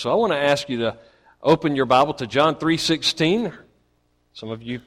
So 0.00 0.10
I 0.10 0.14
want 0.14 0.32
to 0.32 0.38
ask 0.38 0.70
you 0.70 0.78
to 0.78 0.96
open 1.42 1.76
your 1.76 1.84
Bible 1.84 2.14
to 2.14 2.26
John 2.26 2.54
3:16. 2.54 3.52
Some 4.32 4.48
of 4.48 4.62
you 4.62 4.80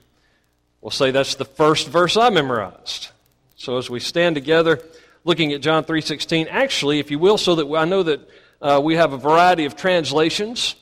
will 0.81 0.89
say 0.89 1.11
that's 1.11 1.35
the 1.35 1.45
first 1.45 1.87
verse 1.87 2.17
I 2.17 2.31
memorized. 2.31 3.09
So 3.55 3.77
as 3.77 3.91
we 3.91 3.99
stand 3.99 4.33
together 4.33 4.81
looking 5.23 5.53
at 5.53 5.61
John 5.61 5.83
3:16, 5.83 6.47
actually, 6.49 6.97
if 6.97 7.11
you 7.11 7.19
will, 7.19 7.37
so 7.37 7.53
that 7.53 7.71
I 7.77 7.85
know 7.85 8.01
that 8.01 8.27
uh, 8.59 8.81
we 8.83 8.95
have 8.95 9.13
a 9.13 9.17
variety 9.17 9.65
of 9.65 9.75
translations 9.75 10.73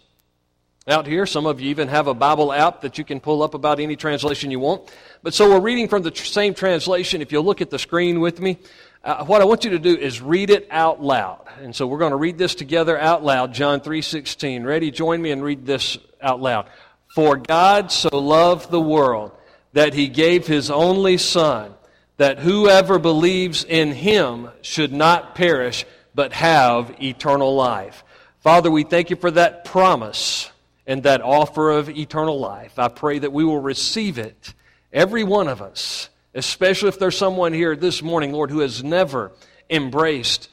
out 0.87 1.05
here. 1.05 1.25
Some 1.25 1.45
of 1.45 1.59
you 1.59 1.69
even 1.69 1.89
have 1.89 2.07
a 2.07 2.13
Bible 2.13 2.53
app 2.53 2.83
that 2.83 2.97
you 2.97 3.03
can 3.03 3.19
pull 3.19 3.43
up 3.43 3.53
about 3.53 3.81
any 3.81 3.97
translation 3.97 4.49
you 4.49 4.61
want. 4.61 4.89
But 5.23 5.33
so 5.33 5.49
we're 5.49 5.59
reading 5.59 5.89
from 5.89 6.03
the 6.03 6.11
tr- 6.11 6.23
same 6.23 6.53
translation. 6.53 7.21
If 7.21 7.33
you'll 7.33 7.43
look 7.43 7.59
at 7.59 7.69
the 7.69 7.79
screen 7.79 8.21
with 8.21 8.39
me, 8.39 8.59
uh, 9.03 9.25
what 9.25 9.41
I 9.41 9.45
want 9.45 9.63
you 9.63 9.71
to 9.71 9.79
do 9.79 9.95
is 9.95 10.21
read 10.21 10.49
it 10.49 10.67
out 10.69 11.01
loud. 11.01 11.47
And 11.61 11.75
so 11.75 11.87
we're 11.87 11.97
going 11.97 12.11
to 12.11 12.17
read 12.17 12.37
this 12.37 12.55
together 12.55 12.97
out 12.97 13.23
loud, 13.23 13.53
John 13.53 13.81
3:16. 13.81 14.65
Ready? 14.65 14.91
Join 14.91 15.21
me 15.21 15.31
and 15.31 15.43
read 15.43 15.65
this 15.65 15.97
out 16.21 16.39
loud. 16.39 16.67
For 17.15 17.35
God 17.35 17.91
so 17.91 18.09
loved 18.17 18.69
the 18.69 18.79
world 18.79 19.31
that 19.73 19.93
he 19.93 20.07
gave 20.07 20.47
his 20.47 20.69
only 20.69 21.17
son 21.17 21.73
that 22.17 22.39
whoever 22.39 22.99
believes 22.99 23.63
in 23.63 23.91
him 23.91 24.49
should 24.61 24.93
not 24.93 25.33
perish 25.33 25.85
but 26.13 26.33
have 26.33 27.01
eternal 27.01 27.55
life. 27.55 28.03
Father, 28.41 28.69
we 28.69 28.83
thank 28.83 29.09
you 29.09 29.15
for 29.15 29.31
that 29.31 29.65
promise 29.65 30.51
and 30.85 31.03
that 31.03 31.21
offer 31.21 31.71
of 31.71 31.89
eternal 31.89 32.39
life. 32.39 32.77
I 32.77 32.89
pray 32.89 33.17
that 33.19 33.33
we 33.33 33.43
will 33.43 33.61
receive 33.61 34.19
it, 34.19 34.53
every 34.93 35.23
one 35.23 35.47
of 35.47 35.61
us, 35.63 36.09
especially 36.33 36.89
if 36.89 36.99
there's 36.99 37.17
someone 37.17 37.53
here 37.53 37.75
this 37.75 38.01
morning, 38.01 38.31
Lord, 38.31 38.51
who 38.51 38.59
has 38.59 38.83
never 38.83 39.31
embraced 39.69 40.49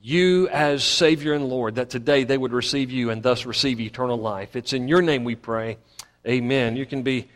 you 0.00 0.48
as 0.48 0.82
Savior 0.82 1.32
and 1.32 1.48
Lord, 1.48 1.76
that 1.76 1.90
today 1.90 2.24
they 2.24 2.36
would 2.36 2.52
receive 2.52 2.90
you 2.90 3.10
and 3.10 3.22
thus 3.22 3.46
receive 3.46 3.80
eternal 3.80 4.18
life. 4.18 4.56
It's 4.56 4.72
in 4.72 4.88
your 4.88 5.00
name 5.00 5.24
we 5.24 5.36
pray. 5.36 5.78
Amen. 6.26 6.76
You 6.76 6.86
can 6.86 7.02
be 7.02 7.28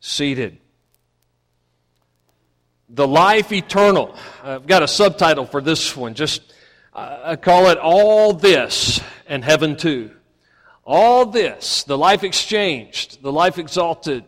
seated. 0.00 0.58
The 2.88 3.06
life 3.06 3.52
eternal. 3.52 4.14
I've 4.42 4.66
got 4.66 4.82
a 4.82 4.88
subtitle 4.88 5.46
for 5.46 5.60
this 5.60 5.96
one. 5.96 6.14
Just 6.14 6.52
I 6.94 7.36
call 7.36 7.68
it 7.70 7.78
All 7.78 8.32
This 8.32 9.00
and 9.26 9.44
Heaven 9.44 9.76
Too. 9.76 10.10
All 10.84 11.26
this, 11.26 11.84
the 11.84 11.96
life 11.96 12.24
exchanged, 12.24 13.22
the 13.22 13.32
life 13.32 13.58
exalted, 13.58 14.24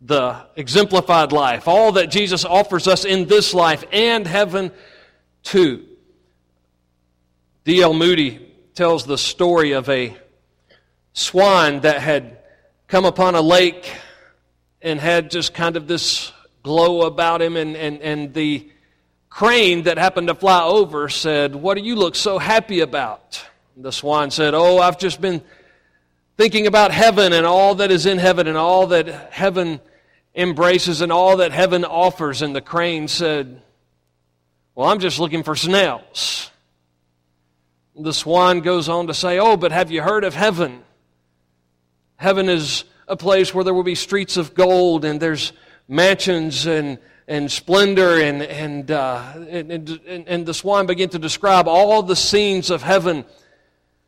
the 0.00 0.46
exemplified 0.56 1.32
life, 1.32 1.68
all 1.68 1.92
that 1.92 2.10
Jesus 2.10 2.44
offers 2.44 2.88
us 2.88 3.04
in 3.04 3.26
this 3.26 3.52
life 3.52 3.84
and 3.92 4.26
heaven 4.26 4.72
too. 5.42 5.86
D.L. 7.64 7.92
Moody 7.92 8.54
tells 8.74 9.04
the 9.04 9.18
story 9.18 9.72
of 9.72 9.88
a 9.88 10.16
swan 11.12 11.80
that 11.80 12.00
had 12.00 12.38
come 12.88 13.04
upon 13.04 13.34
a 13.34 13.40
lake 13.40 13.94
and 14.80 14.98
had 14.98 15.30
just 15.30 15.52
kind 15.52 15.76
of 15.76 15.86
this 15.86 16.32
glow 16.62 17.02
about 17.02 17.42
him, 17.42 17.56
and, 17.56 17.76
and, 17.76 18.00
and 18.00 18.34
the 18.34 18.68
crane 19.28 19.82
that 19.82 19.98
happened 19.98 20.28
to 20.28 20.34
fly 20.34 20.62
over 20.62 21.08
said, 21.08 21.54
What 21.54 21.76
do 21.76 21.82
you 21.82 21.96
look 21.96 22.14
so 22.14 22.38
happy 22.38 22.80
about? 22.80 23.44
The 23.76 23.92
swan 23.92 24.30
said, 24.30 24.54
Oh, 24.54 24.78
I've 24.78 24.98
just 24.98 25.20
been 25.20 25.42
thinking 26.36 26.66
about 26.66 26.90
heaven 26.90 27.32
and 27.32 27.46
all 27.46 27.74
that 27.76 27.90
is 27.90 28.06
in 28.06 28.18
heaven 28.18 28.46
and 28.46 28.56
all 28.56 28.88
that 28.88 29.32
heaven 29.32 29.80
embraces 30.40 31.00
and 31.00 31.12
all 31.12 31.38
that 31.38 31.52
heaven 31.52 31.84
offers. 31.84 32.42
And 32.42 32.54
the 32.54 32.60
crane 32.60 33.08
said, 33.08 33.62
Well, 34.74 34.88
I'm 34.88 34.98
just 34.98 35.18
looking 35.18 35.42
for 35.42 35.56
snails. 35.56 36.50
The 37.96 38.12
swan 38.12 38.60
goes 38.60 38.88
on 38.88 39.08
to 39.08 39.14
say, 39.14 39.38
Oh, 39.38 39.56
but 39.56 39.72
have 39.72 39.90
you 39.90 40.02
heard 40.02 40.24
of 40.24 40.34
heaven? 40.34 40.82
Heaven 42.16 42.48
is 42.48 42.84
a 43.08 43.16
place 43.16 43.54
where 43.54 43.64
there 43.64 43.74
will 43.74 43.82
be 43.82 43.94
streets 43.94 44.36
of 44.36 44.54
gold 44.54 45.04
and 45.04 45.20
there's 45.20 45.52
mansions 45.88 46.66
and 46.66 46.98
and 47.30 47.50
splendor, 47.50 48.20
and, 48.20 48.42
and, 48.42 48.90
uh, 48.90 49.22
and, 49.48 49.70
and, 49.70 50.00
and 50.26 50.44
the 50.44 50.52
swan 50.52 50.86
began 50.86 51.08
to 51.10 51.18
describe 51.18 51.68
all 51.68 52.02
the 52.02 52.16
scenes 52.16 52.70
of 52.70 52.82
heaven. 52.82 53.24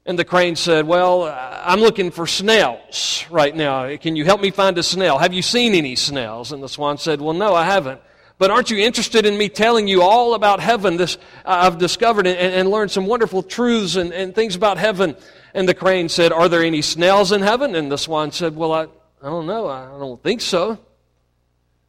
And 0.05 0.19
the 0.19 0.25
crane 0.25 0.57
said, 0.57 0.87
Well, 0.87 1.25
I'm 1.25 1.81
looking 1.81 2.11
for 2.11 2.27
snails 2.27 3.25
right 3.31 3.55
now. 3.55 3.97
Can 3.97 4.17
you 4.17 4.25
help 4.25 4.41
me 4.41 4.51
find 4.51 4.77
a 4.79 4.83
snail? 4.83 5.19
Have 5.19 5.33
you 5.33 5.43
seen 5.43 5.75
any 5.75 5.95
snails? 5.95 6.51
And 6.53 6.63
the 6.63 6.69
swan 6.69 6.99
said, 6.99 7.21
Well, 7.21 7.35
no, 7.35 7.55
I 7.55 7.65
haven't. 7.65 8.01
But 8.39 8.51
aren't 8.51 8.71
you 8.71 8.79
interested 8.79 9.25
in 9.25 9.39
me 9.39 9.49
telling 9.49 9.87
you 9.87 10.03
all 10.03 10.35
about 10.35 10.59
heaven? 10.59 10.97
This 10.97 11.17
uh, 11.45 11.63
I've 11.63 11.79
discovered 11.79 12.27
and, 12.27 12.37
and 12.37 12.71
learned 12.71 12.91
some 12.91 13.07
wonderful 13.07 13.45
truths 13.45 13.95
and, 13.95 14.13
and 14.13 14.35
things 14.35 14.57
about 14.57 14.79
heaven. 14.79 15.17
And 15.55 15.69
the 15.69 15.75
crane 15.75 16.09
said, 16.09 16.33
Are 16.33 16.49
there 16.49 16.65
any 16.65 16.83
snails 16.83 17.31
in 17.31 17.41
heaven? 17.41 17.77
And 17.77 17.93
the 17.93 17.99
swan 17.99 18.33
said, 18.33 18.57
Well, 18.57 18.73
I, 18.73 18.83
I 19.23 19.27
don't 19.27 19.47
know. 19.47 19.69
I 19.69 19.87
don't 19.87 20.21
think 20.21 20.41
so. 20.41 20.71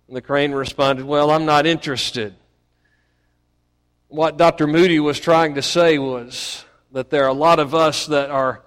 And 0.08 0.16
the 0.16 0.22
crane 0.22 0.52
responded, 0.52 1.06
Well, 1.06 1.32
I'm 1.32 1.46
not 1.46 1.66
interested. 1.66 2.36
What 4.10 4.38
Dr. 4.38 4.68
Moody 4.68 5.00
was 5.00 5.20
trying 5.20 5.56
to 5.56 5.64
say 5.64 5.98
was 5.98 6.64
that 6.94 7.10
there 7.10 7.24
are 7.24 7.30
a 7.30 7.34
lot 7.34 7.58
of 7.58 7.74
us 7.74 8.06
that 8.06 8.30
are 8.30 8.62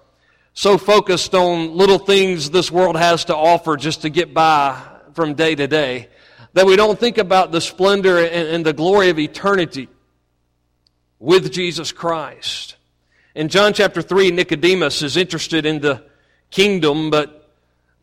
so 0.53 0.77
focused 0.77 1.33
on 1.33 1.77
little 1.77 2.01
things 2.01 2.51
this 2.51 2.73
world 2.73 2.97
has 2.97 3.27
to 3.27 3.37
offer 3.37 3.77
just 3.77 4.03
to 4.03 4.11
get 4.11 4.35
by 4.35 4.83
from 5.15 5.35
day 5.35 5.55
to 5.55 5.69
day 5.69 6.09
that 6.53 6.67
we 6.67 6.75
don't 6.75 6.99
think 6.99 7.19
about 7.19 7.53
the 7.53 7.61
splendor 7.61 8.19
and, 8.19 8.49
and 8.49 8.67
the 8.67 8.73
glory 8.73 9.11
of 9.11 9.19
eternity 9.21 9.89
with 11.21 11.53
Jesus 11.53 11.93
Christ. 11.93 12.75
In 13.37 13.49
John 13.49 13.73
chapter 13.73 14.03
3, 14.03 14.33
Nicodemus 14.33 15.03
is 15.03 15.17
interested 15.17 15.65
in 15.65 15.81
the 15.81 16.03
kingdom, 16.51 17.11
but 17.11 17.49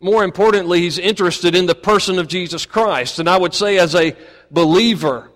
more 0.00 0.24
importantly, 0.24 0.80
he's 0.80 0.98
interested 0.98 1.54
in 1.54 1.66
the 1.66 1.74
person 1.74 2.18
of 2.18 2.28
Jesus 2.28 2.64
Christ. 2.64 3.18
And 3.18 3.28
I 3.28 3.36
would 3.36 3.52
say, 3.52 3.76
as 3.76 3.94
a 3.94 4.16
believer, 4.50 5.30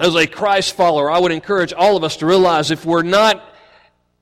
as 0.00 0.16
a 0.16 0.26
Christ 0.26 0.74
follower, 0.74 1.08
I 1.08 1.20
would 1.20 1.30
encourage 1.30 1.72
all 1.72 1.96
of 1.96 2.02
us 2.02 2.16
to 2.16 2.26
realize 2.26 2.72
if 2.72 2.84
we're 2.84 3.02
not 3.02 3.44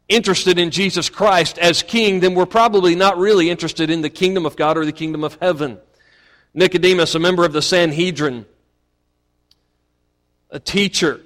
interested 0.09 0.59
in 0.59 0.71
Jesus 0.71 1.11
Christ 1.11 1.59
as 1.59 1.83
King, 1.83 2.21
then 2.21 2.35
we're 2.35 2.47
probably 2.47 2.95
not 2.95 3.19
really 3.19 3.51
interested 3.51 3.91
in 3.91 4.01
the 4.01 4.11
kingdom 4.11 4.47
of 4.47 4.57
God 4.57 4.79
or 4.79 4.85
the 4.85 4.93
kingdom 4.93 5.23
of 5.23 5.37
heaven. 5.41 5.79
Nicodemus, 6.55 7.15
a 7.15 7.19
member 7.19 7.45
of 7.45 7.53
the 7.53 7.63
Sanhedrin, 7.63 8.47
a 10.51 10.59
teacher, 10.59 11.21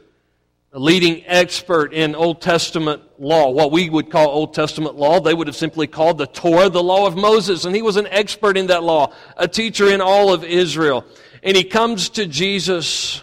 a 0.73 0.79
leading 0.79 1.23
expert 1.27 1.93
in 1.93 2.15
Old 2.15 2.41
Testament 2.41 3.03
law, 3.19 3.51
what 3.51 3.71
we 3.71 3.89
would 3.89 4.11
call 4.11 4.29
Old 4.29 4.55
Testament 4.55 4.97
law. 4.97 5.21
They 5.21 5.35
would 5.35 5.47
have 5.47 5.57
simply 5.57 5.87
called 5.87 6.19
the 6.19 6.27
Torah 6.27 6.71
the 6.71 6.83
law 6.83 7.07
of 7.07 7.15
Moses. 7.15 7.65
And 7.65 7.77
he 7.77 7.83
was 7.83 7.97
an 7.97 8.07
expert 8.09 8.57
in 8.57 8.67
that 8.67 8.83
law, 8.83 9.13
a 9.37 9.47
teacher 9.47 9.89
in 9.89 10.01
all 10.01 10.33
of 10.33 10.45
Israel. 10.45 11.05
And 11.43 11.57
he 11.57 11.65
comes 11.65 12.09
to 12.11 12.27
Jesus 12.27 13.23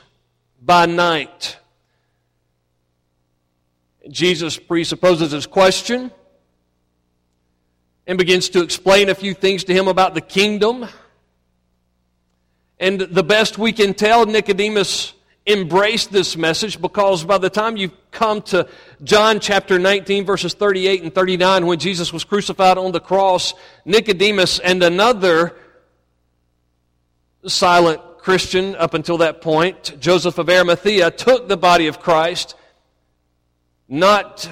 by 0.62 0.86
night. 0.86 1.58
Jesus 4.10 4.58
presupposes 4.58 5.32
his 5.32 5.46
question 5.46 6.12
and 8.08 8.18
begins 8.18 8.50
to 8.50 8.62
explain 8.62 9.10
a 9.10 9.16
few 9.16 9.34
things 9.34 9.64
to 9.66 9.74
him 9.74 9.88
about 9.88 10.16
the 10.16 10.22
kingdom. 10.22 10.88
And 12.80 13.00
the 13.00 13.24
best 13.24 13.58
we 13.58 13.72
can 13.72 13.94
tell, 13.94 14.26
Nicodemus 14.26 15.14
embraced 15.46 16.12
this 16.12 16.38
message 16.38 16.82
because 16.82 17.24
by 17.24 17.38
the 17.38 17.50
time 17.50 17.78
you 17.78 17.92
come 18.12 18.42
to 18.42 18.68
John 19.04 19.40
chapter 19.40 19.80
19, 19.80 20.26
verses 20.26 20.54
38 20.54 21.04
and 21.04 21.14
39, 21.14 21.66
when 21.66 21.80
Jesus 21.80 22.14
was 22.14 22.24
crucified 22.24 22.78
on 22.78 22.92
the 22.92 23.00
cross, 23.00 23.54
Nicodemus 23.86 24.60
and 24.60 24.82
another 24.84 25.56
silent 27.46 28.02
Christian 28.20 28.76
up 28.76 28.94
until 28.94 29.18
that 29.20 29.42
point, 29.42 30.00
Joseph 30.00 30.38
of 30.38 30.50
Arimathea, 30.50 31.12
took 31.12 31.48
the 31.48 31.58
body 31.58 31.88
of 31.88 32.00
Christ, 32.00 32.56
not 33.90 34.48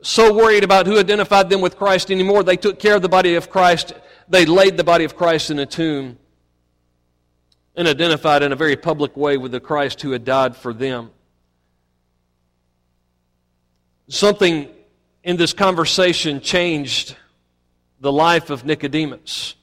so 0.00 0.32
worried 0.32 0.64
about 0.64 0.86
who 0.86 0.98
identified 0.98 1.50
them 1.50 1.60
with 1.60 1.76
Christ 1.76 2.10
anymore. 2.10 2.44
They 2.44 2.56
took 2.56 2.78
care 2.78 2.94
of 2.94 3.02
the 3.02 3.08
body 3.08 3.34
of 3.34 3.50
Christ. 3.50 3.92
They 4.28 4.46
laid 4.46 4.76
the 4.76 4.84
body 4.84 5.04
of 5.04 5.16
Christ 5.16 5.50
in 5.50 5.58
a 5.58 5.66
tomb 5.66 6.18
and 7.74 7.88
identified 7.88 8.42
in 8.42 8.52
a 8.52 8.56
very 8.56 8.76
public 8.76 9.16
way 9.16 9.36
with 9.36 9.52
the 9.52 9.60
Christ 9.60 10.00
who 10.02 10.12
had 10.12 10.24
died 10.24 10.56
for 10.56 10.72
them. 10.72 11.10
Something 14.08 14.68
in 15.22 15.36
this 15.36 15.52
conversation 15.52 16.40
changed 16.40 17.16
the 18.00 18.12
life 18.12 18.50
of 18.50 18.64
Nicodemus. 18.64 19.54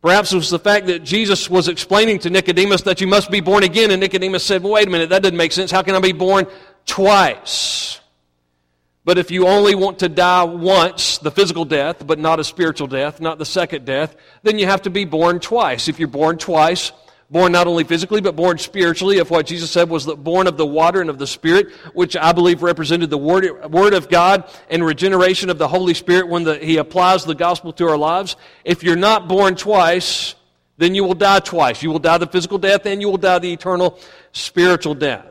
Perhaps 0.00 0.32
it 0.32 0.36
was 0.36 0.50
the 0.50 0.60
fact 0.60 0.86
that 0.86 1.02
Jesus 1.02 1.50
was 1.50 1.66
explaining 1.66 2.20
to 2.20 2.30
Nicodemus 2.30 2.82
that 2.82 3.00
you 3.00 3.08
must 3.08 3.30
be 3.30 3.40
born 3.40 3.64
again, 3.64 3.90
and 3.90 4.00
Nicodemus 4.00 4.44
said, 4.44 4.62
well, 4.62 4.74
wait 4.74 4.86
a 4.86 4.90
minute, 4.90 5.10
that 5.10 5.22
doesn't 5.22 5.36
make 5.36 5.50
sense. 5.50 5.72
How 5.72 5.82
can 5.82 5.96
I 5.96 6.00
be 6.00 6.12
born 6.12 6.46
twice? 6.86 8.00
But 9.08 9.16
if 9.16 9.30
you 9.30 9.46
only 9.46 9.74
want 9.74 10.00
to 10.00 10.10
die 10.10 10.44
once, 10.44 11.16
the 11.16 11.30
physical 11.30 11.64
death, 11.64 12.06
but 12.06 12.18
not 12.18 12.40
a 12.40 12.44
spiritual 12.44 12.88
death, 12.88 13.22
not 13.22 13.38
the 13.38 13.46
second 13.46 13.86
death, 13.86 14.14
then 14.42 14.58
you 14.58 14.66
have 14.66 14.82
to 14.82 14.90
be 14.90 15.06
born 15.06 15.40
twice. 15.40 15.88
If 15.88 15.98
you're 15.98 16.08
born 16.08 16.36
twice, 16.36 16.92
born 17.30 17.52
not 17.52 17.66
only 17.66 17.84
physically, 17.84 18.20
but 18.20 18.36
born 18.36 18.58
spiritually, 18.58 19.18
of 19.18 19.30
what 19.30 19.46
Jesus 19.46 19.70
said 19.70 19.88
was 19.88 20.04
that 20.04 20.16
born 20.16 20.46
of 20.46 20.58
the 20.58 20.66
water 20.66 21.00
and 21.00 21.08
of 21.08 21.16
the 21.16 21.26
Spirit, 21.26 21.72
which 21.94 22.18
I 22.18 22.32
believe 22.32 22.62
represented 22.62 23.08
the 23.08 23.16
Word, 23.16 23.72
word 23.72 23.94
of 23.94 24.10
God 24.10 24.44
and 24.68 24.84
regeneration 24.84 25.48
of 25.48 25.56
the 25.56 25.68
Holy 25.68 25.94
Spirit 25.94 26.28
when 26.28 26.44
the, 26.44 26.58
He 26.58 26.76
applies 26.76 27.24
the 27.24 27.34
gospel 27.34 27.72
to 27.72 27.88
our 27.88 27.96
lives. 27.96 28.36
If 28.62 28.82
you're 28.82 28.94
not 28.94 29.26
born 29.26 29.54
twice, 29.54 30.34
then 30.76 30.94
you 30.94 31.02
will 31.02 31.14
die 31.14 31.40
twice. 31.40 31.82
You 31.82 31.88
will 31.88 31.98
die 31.98 32.18
the 32.18 32.26
physical 32.26 32.58
death 32.58 32.84
and 32.84 33.00
you 33.00 33.08
will 33.08 33.16
die 33.16 33.38
the 33.38 33.54
eternal 33.54 33.98
spiritual 34.32 34.94
death. 34.94 35.24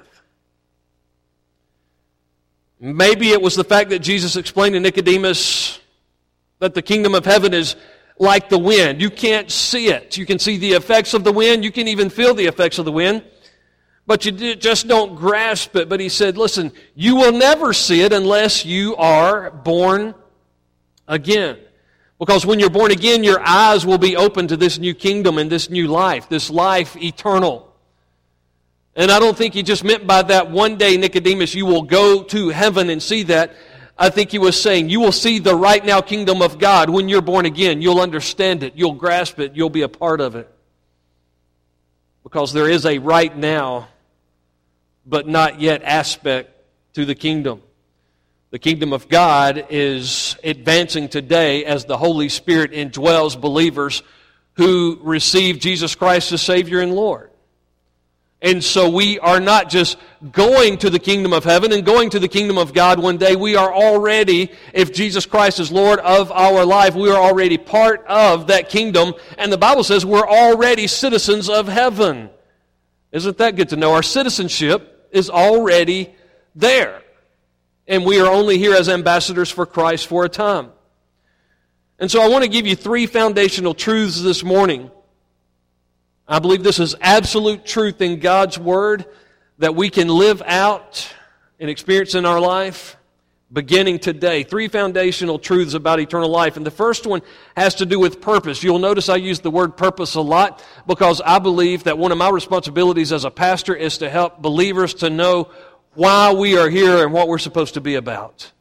Maybe 2.79 3.31
it 3.31 3.41
was 3.41 3.55
the 3.55 3.63
fact 3.63 3.89
that 3.89 3.99
Jesus 3.99 4.35
explained 4.35 4.73
to 4.73 4.79
Nicodemus 4.79 5.79
that 6.59 6.73
the 6.73 6.81
kingdom 6.81 7.15
of 7.15 7.25
heaven 7.25 7.53
is 7.53 7.75
like 8.19 8.49
the 8.49 8.57
wind. 8.57 9.01
You 9.01 9.09
can't 9.09 9.49
see 9.49 9.89
it. 9.89 10.17
You 10.17 10.25
can 10.25 10.39
see 10.39 10.57
the 10.57 10.73
effects 10.73 11.13
of 11.13 11.23
the 11.23 11.31
wind. 11.31 11.63
You 11.63 11.71
can 11.71 11.87
even 11.87 12.09
feel 12.09 12.33
the 12.33 12.45
effects 12.45 12.77
of 12.77 12.85
the 12.85 12.91
wind. 12.91 13.23
But 14.05 14.25
you 14.25 14.55
just 14.55 14.87
don't 14.87 15.15
grasp 15.15 15.75
it. 15.75 15.89
But 15.89 15.99
he 15.99 16.09
said, 16.09 16.37
listen, 16.37 16.71
you 16.95 17.15
will 17.15 17.33
never 17.33 17.73
see 17.73 18.01
it 18.01 18.13
unless 18.13 18.65
you 18.65 18.95
are 18.95 19.51
born 19.51 20.15
again. 21.07 21.57
Because 22.19 22.45
when 22.45 22.59
you're 22.59 22.69
born 22.69 22.91
again, 22.91 23.23
your 23.23 23.39
eyes 23.45 23.85
will 23.85 23.99
be 23.99 24.15
open 24.15 24.47
to 24.47 24.57
this 24.57 24.79
new 24.79 24.93
kingdom 24.93 25.37
and 25.37 25.51
this 25.51 25.69
new 25.69 25.87
life, 25.87 26.29
this 26.29 26.49
life 26.49 26.95
eternal. 26.97 27.66
And 28.97 29.11
I 29.11 29.19
don't 29.19 29.37
think 29.37 29.53
he 29.53 29.61
just 29.61 29.83
meant 29.83 30.07
by 30.07 30.23
that 30.23 30.49
one 30.49 30.75
day, 30.75 30.97
Nicodemus, 30.97 31.53
you 31.53 31.67
will 31.67 31.83
go 31.83 32.23
to 32.23 32.49
heaven 32.49 32.89
and 32.89 33.01
see 33.01 33.23
that. 33.23 33.53
I 33.95 34.09
think 34.09 34.31
he 34.31 34.39
was 34.39 34.59
saying, 34.59 34.89
you 34.89 34.99
will 34.99 35.11
see 35.11 35.37
the 35.37 35.55
right 35.55 35.85
now 35.85 36.01
kingdom 36.01 36.41
of 36.41 36.57
God 36.57 36.89
when 36.89 37.07
you're 37.07 37.21
born 37.21 37.45
again. 37.45 37.79
You'll 37.79 38.01
understand 38.01 38.63
it. 38.63 38.73
You'll 38.75 38.93
grasp 38.93 39.39
it. 39.39 39.55
You'll 39.55 39.69
be 39.69 39.83
a 39.83 39.87
part 39.87 40.19
of 40.19 40.35
it. 40.35 40.51
Because 42.23 42.53
there 42.53 42.67
is 42.67 42.87
a 42.87 42.97
right 42.97 43.35
now, 43.37 43.87
but 45.05 45.27
not 45.27 45.61
yet 45.61 45.83
aspect 45.83 46.49
to 46.93 47.05
the 47.05 47.15
kingdom. 47.15 47.61
The 48.49 48.59
kingdom 48.59 48.93
of 48.93 49.07
God 49.09 49.67
is 49.69 50.37
advancing 50.43 51.07
today 51.07 51.65
as 51.65 51.85
the 51.85 51.97
Holy 51.97 52.29
Spirit 52.29 52.71
indwells 52.71 53.39
believers 53.39 54.01
who 54.53 54.99
receive 55.03 55.59
Jesus 55.59 55.93
Christ 55.93 56.31
as 56.31 56.41
Savior 56.41 56.79
and 56.79 56.95
Lord. 56.95 57.26
And 58.41 58.63
so 58.63 58.87
we 58.89 59.17
are 59.19 59.39
not 59.39 59.67
just 59.67 59.97
going 60.31 60.77
to 60.79 60.91
the 60.91 60.99
kingdom 60.99 61.33
of 61.33 61.43
heaven 61.43 61.71
and 61.71 61.83
going 61.83 62.11
to 62.11 62.19
the 62.19 62.27
kingdom 62.27 62.59
of 62.59 62.71
God 62.71 62.99
one 62.99 63.17
day. 63.17 63.35
We 63.35 63.55
are 63.55 63.73
already, 63.73 64.51
if 64.73 64.93
Jesus 64.93 65.25
Christ 65.25 65.59
is 65.59 65.71
Lord 65.71 65.99
of 65.99 66.31
our 66.31 66.63
life, 66.63 66.93
we 66.93 67.09
are 67.09 67.17
already 67.17 67.57
part 67.57 68.05
of 68.05 68.47
that 68.47 68.69
kingdom. 68.69 69.15
And 69.39 69.51
the 69.51 69.57
Bible 69.57 69.83
says 69.83 70.05
we're 70.05 70.27
already 70.27 70.85
citizens 70.85 71.49
of 71.49 71.67
heaven. 71.67 72.29
Isn't 73.11 73.39
that 73.39 73.55
good 73.55 73.69
to 73.69 73.75
know? 73.75 73.93
Our 73.93 74.03
citizenship 74.03 75.09
is 75.11 75.31
already 75.31 76.13
there. 76.53 77.01
And 77.87 78.05
we 78.05 78.19
are 78.19 78.31
only 78.31 78.59
here 78.59 78.75
as 78.75 78.87
ambassadors 78.87 79.49
for 79.49 79.65
Christ 79.65 80.05
for 80.05 80.25
a 80.25 80.29
time. 80.29 80.71
And 81.97 82.11
so 82.11 82.21
I 82.21 82.27
want 82.27 82.43
to 82.43 82.49
give 82.49 82.67
you 82.67 82.75
three 82.75 83.07
foundational 83.07 83.73
truths 83.73 84.21
this 84.21 84.43
morning 84.43 84.91
I 86.29 86.39
believe 86.39 86.61
this 86.61 86.79
is 86.79 86.93
absolute 86.99 87.65
truth 87.65 88.01
in 88.01 88.19
God's 88.19 88.59
Word 88.59 89.05
that 89.59 89.75
we 89.75 89.89
can 89.89 90.09
live 90.09 90.41
out 90.45 91.13
and 91.57 91.69
experience 91.69 92.15
in 92.15 92.25
our 92.25 92.41
life 92.41 92.97
beginning 93.51 93.99
today. 93.99 94.43
Three 94.43 94.67
foundational 94.67 95.39
truths 95.39 95.73
about 95.73 96.01
eternal 96.01 96.27
life. 96.27 96.57
And 96.57 96.65
the 96.65 96.71
first 96.71 97.07
one 97.07 97.21
has 97.55 97.75
to 97.75 97.85
do 97.85 97.97
with 97.97 98.19
purpose. 98.19 98.61
You'll 98.61 98.77
notice 98.79 99.07
I 99.07 99.15
use 99.15 99.39
the 99.39 99.49
word 99.49 99.77
purpose 99.77 100.15
a 100.15 100.21
lot 100.21 100.61
because 100.85 101.21
I 101.21 101.39
believe 101.39 101.85
that 101.85 101.97
one 101.97 102.11
of 102.11 102.17
my 102.17 102.29
responsibilities 102.29 103.13
as 103.13 103.23
a 103.23 103.31
pastor 103.31 103.73
is 103.73 103.99
to 103.99 104.09
help 104.09 104.41
believers 104.41 104.95
to 104.95 105.09
know 105.09 105.49
why 105.93 106.33
we 106.33 106.57
are 106.57 106.69
here 106.69 107.05
and 107.05 107.13
what 107.13 107.29
we're 107.29 107.37
supposed 107.37 107.75
to 107.75 107.81
be 107.81 107.95
about. 107.95 108.51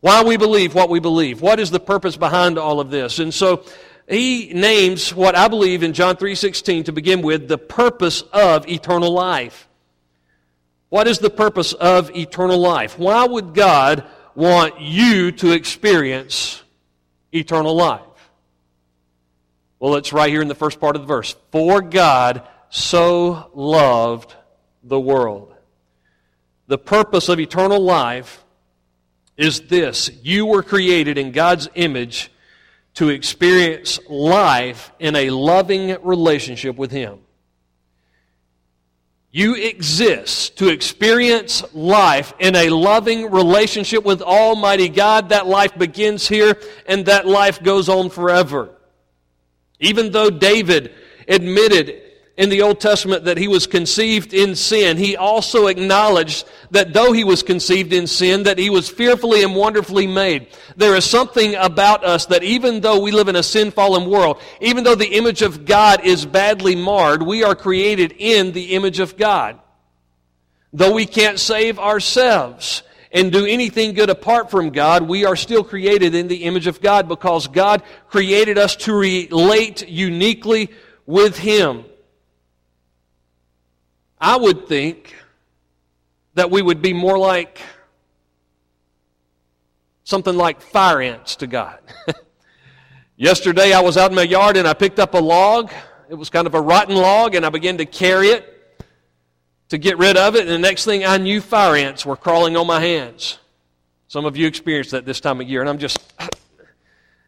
Why 0.00 0.22
we 0.22 0.36
believe 0.36 0.74
what 0.74 0.90
we 0.90 1.00
believe. 1.00 1.40
What 1.40 1.58
is 1.58 1.70
the 1.70 1.80
purpose 1.80 2.18
behind 2.18 2.58
all 2.58 2.80
of 2.80 2.90
this? 2.90 3.18
And 3.18 3.32
so 3.32 3.64
he 4.08 4.52
names 4.52 5.14
what 5.14 5.36
I 5.36 5.48
believe 5.48 5.82
in 5.82 5.92
John 5.92 6.16
3:16 6.16 6.84
to 6.84 6.92
begin 6.92 7.22
with 7.22 7.48
the 7.48 7.58
purpose 7.58 8.22
of 8.32 8.68
eternal 8.68 9.10
life. 9.10 9.68
What 10.90 11.08
is 11.08 11.18
the 11.18 11.30
purpose 11.30 11.72
of 11.72 12.14
eternal 12.14 12.58
life? 12.58 12.98
Why 12.98 13.26
would 13.26 13.54
God 13.54 14.04
want 14.34 14.80
you 14.80 15.32
to 15.32 15.52
experience 15.52 16.62
eternal 17.32 17.74
life? 17.74 18.00
Well, 19.80 19.96
it's 19.96 20.12
right 20.12 20.30
here 20.30 20.42
in 20.42 20.48
the 20.48 20.54
first 20.54 20.80
part 20.80 20.96
of 20.96 21.02
the 21.02 21.08
verse. 21.08 21.34
For 21.50 21.82
God 21.82 22.42
so 22.70 23.50
loved 23.54 24.34
the 24.82 25.00
world. 25.00 25.54
The 26.66 26.78
purpose 26.78 27.28
of 27.28 27.40
eternal 27.40 27.80
life 27.80 28.44
is 29.36 29.62
this 29.62 30.10
you 30.22 30.46
were 30.46 30.62
created 30.62 31.18
in 31.18 31.32
God's 31.32 31.68
image 31.74 32.30
to 32.94 33.08
experience 33.08 33.98
life 34.08 34.92
in 34.98 35.16
a 35.16 35.30
loving 35.30 35.96
relationship 36.02 36.76
with 36.76 36.90
Him. 36.90 37.18
You 39.32 39.56
exist 39.56 40.58
to 40.58 40.68
experience 40.68 41.64
life 41.74 42.32
in 42.38 42.54
a 42.54 42.68
loving 42.68 43.32
relationship 43.32 44.04
with 44.04 44.22
Almighty 44.22 44.88
God. 44.88 45.30
That 45.30 45.48
life 45.48 45.76
begins 45.76 46.28
here 46.28 46.56
and 46.86 47.06
that 47.06 47.26
life 47.26 47.60
goes 47.60 47.88
on 47.88 48.10
forever. 48.10 48.70
Even 49.80 50.12
though 50.12 50.30
David 50.30 50.92
admitted 51.26 52.00
in 52.36 52.48
the 52.48 52.62
Old 52.62 52.80
Testament 52.80 53.24
that 53.24 53.38
he 53.38 53.46
was 53.46 53.68
conceived 53.68 54.34
in 54.34 54.56
sin, 54.56 54.96
he 54.96 55.16
also 55.16 55.68
acknowledged 55.68 56.44
that 56.72 56.92
though 56.92 57.12
he 57.12 57.22
was 57.22 57.44
conceived 57.44 57.92
in 57.92 58.08
sin, 58.08 58.42
that 58.42 58.58
he 58.58 58.70
was 58.70 58.88
fearfully 58.88 59.44
and 59.44 59.54
wonderfully 59.54 60.08
made. 60.08 60.48
There 60.76 60.96
is 60.96 61.04
something 61.04 61.54
about 61.54 62.04
us 62.04 62.26
that 62.26 62.42
even 62.42 62.80
though 62.80 63.00
we 63.00 63.12
live 63.12 63.28
in 63.28 63.36
a 63.36 63.42
sin 63.42 63.70
fallen 63.70 64.10
world, 64.10 64.42
even 64.60 64.82
though 64.82 64.96
the 64.96 65.14
image 65.14 65.42
of 65.42 65.64
God 65.64 66.04
is 66.04 66.26
badly 66.26 66.74
marred, 66.74 67.22
we 67.22 67.44
are 67.44 67.54
created 67.54 68.12
in 68.18 68.50
the 68.50 68.74
image 68.74 68.98
of 68.98 69.16
God. 69.16 69.60
Though 70.72 70.92
we 70.92 71.06
can't 71.06 71.38
save 71.38 71.78
ourselves 71.78 72.82
and 73.12 73.30
do 73.30 73.46
anything 73.46 73.94
good 73.94 74.10
apart 74.10 74.50
from 74.50 74.70
God, 74.70 75.04
we 75.04 75.24
are 75.24 75.36
still 75.36 75.62
created 75.62 76.16
in 76.16 76.26
the 76.26 76.42
image 76.42 76.66
of 76.66 76.80
God 76.80 77.06
because 77.06 77.46
God 77.46 77.84
created 78.08 78.58
us 78.58 78.74
to 78.76 78.92
relate 78.92 79.88
uniquely 79.88 80.70
with 81.06 81.38
Him. 81.38 81.84
I 84.24 84.36
would 84.36 84.66
think 84.66 85.14
that 86.32 86.50
we 86.50 86.62
would 86.62 86.80
be 86.80 86.94
more 86.94 87.18
like 87.18 87.60
something 90.04 90.34
like 90.34 90.62
fire 90.62 91.02
ants 91.02 91.36
to 91.36 91.46
God. 91.46 91.78
Yesterday 93.16 93.74
I 93.74 93.80
was 93.80 93.98
out 93.98 94.10
in 94.10 94.16
my 94.16 94.22
yard 94.22 94.56
and 94.56 94.66
I 94.66 94.72
picked 94.72 94.98
up 94.98 95.12
a 95.12 95.18
log. 95.18 95.70
It 96.08 96.14
was 96.14 96.30
kind 96.30 96.46
of 96.46 96.54
a 96.54 96.60
rotten 96.60 96.96
log 96.96 97.34
and 97.34 97.44
I 97.44 97.50
began 97.50 97.76
to 97.76 97.84
carry 97.84 98.28
it 98.28 98.80
to 99.68 99.76
get 99.76 99.98
rid 99.98 100.16
of 100.16 100.36
it. 100.36 100.40
And 100.40 100.48
the 100.48 100.58
next 100.58 100.86
thing 100.86 101.04
I 101.04 101.18
knew, 101.18 101.42
fire 101.42 101.76
ants 101.76 102.06
were 102.06 102.16
crawling 102.16 102.56
on 102.56 102.66
my 102.66 102.80
hands. 102.80 103.38
Some 104.08 104.24
of 104.24 104.38
you 104.38 104.46
experience 104.46 104.92
that 104.92 105.04
this 105.04 105.20
time 105.20 105.42
of 105.42 105.50
year 105.50 105.60
and 105.60 105.68
I'm 105.68 105.78
just 105.78 105.98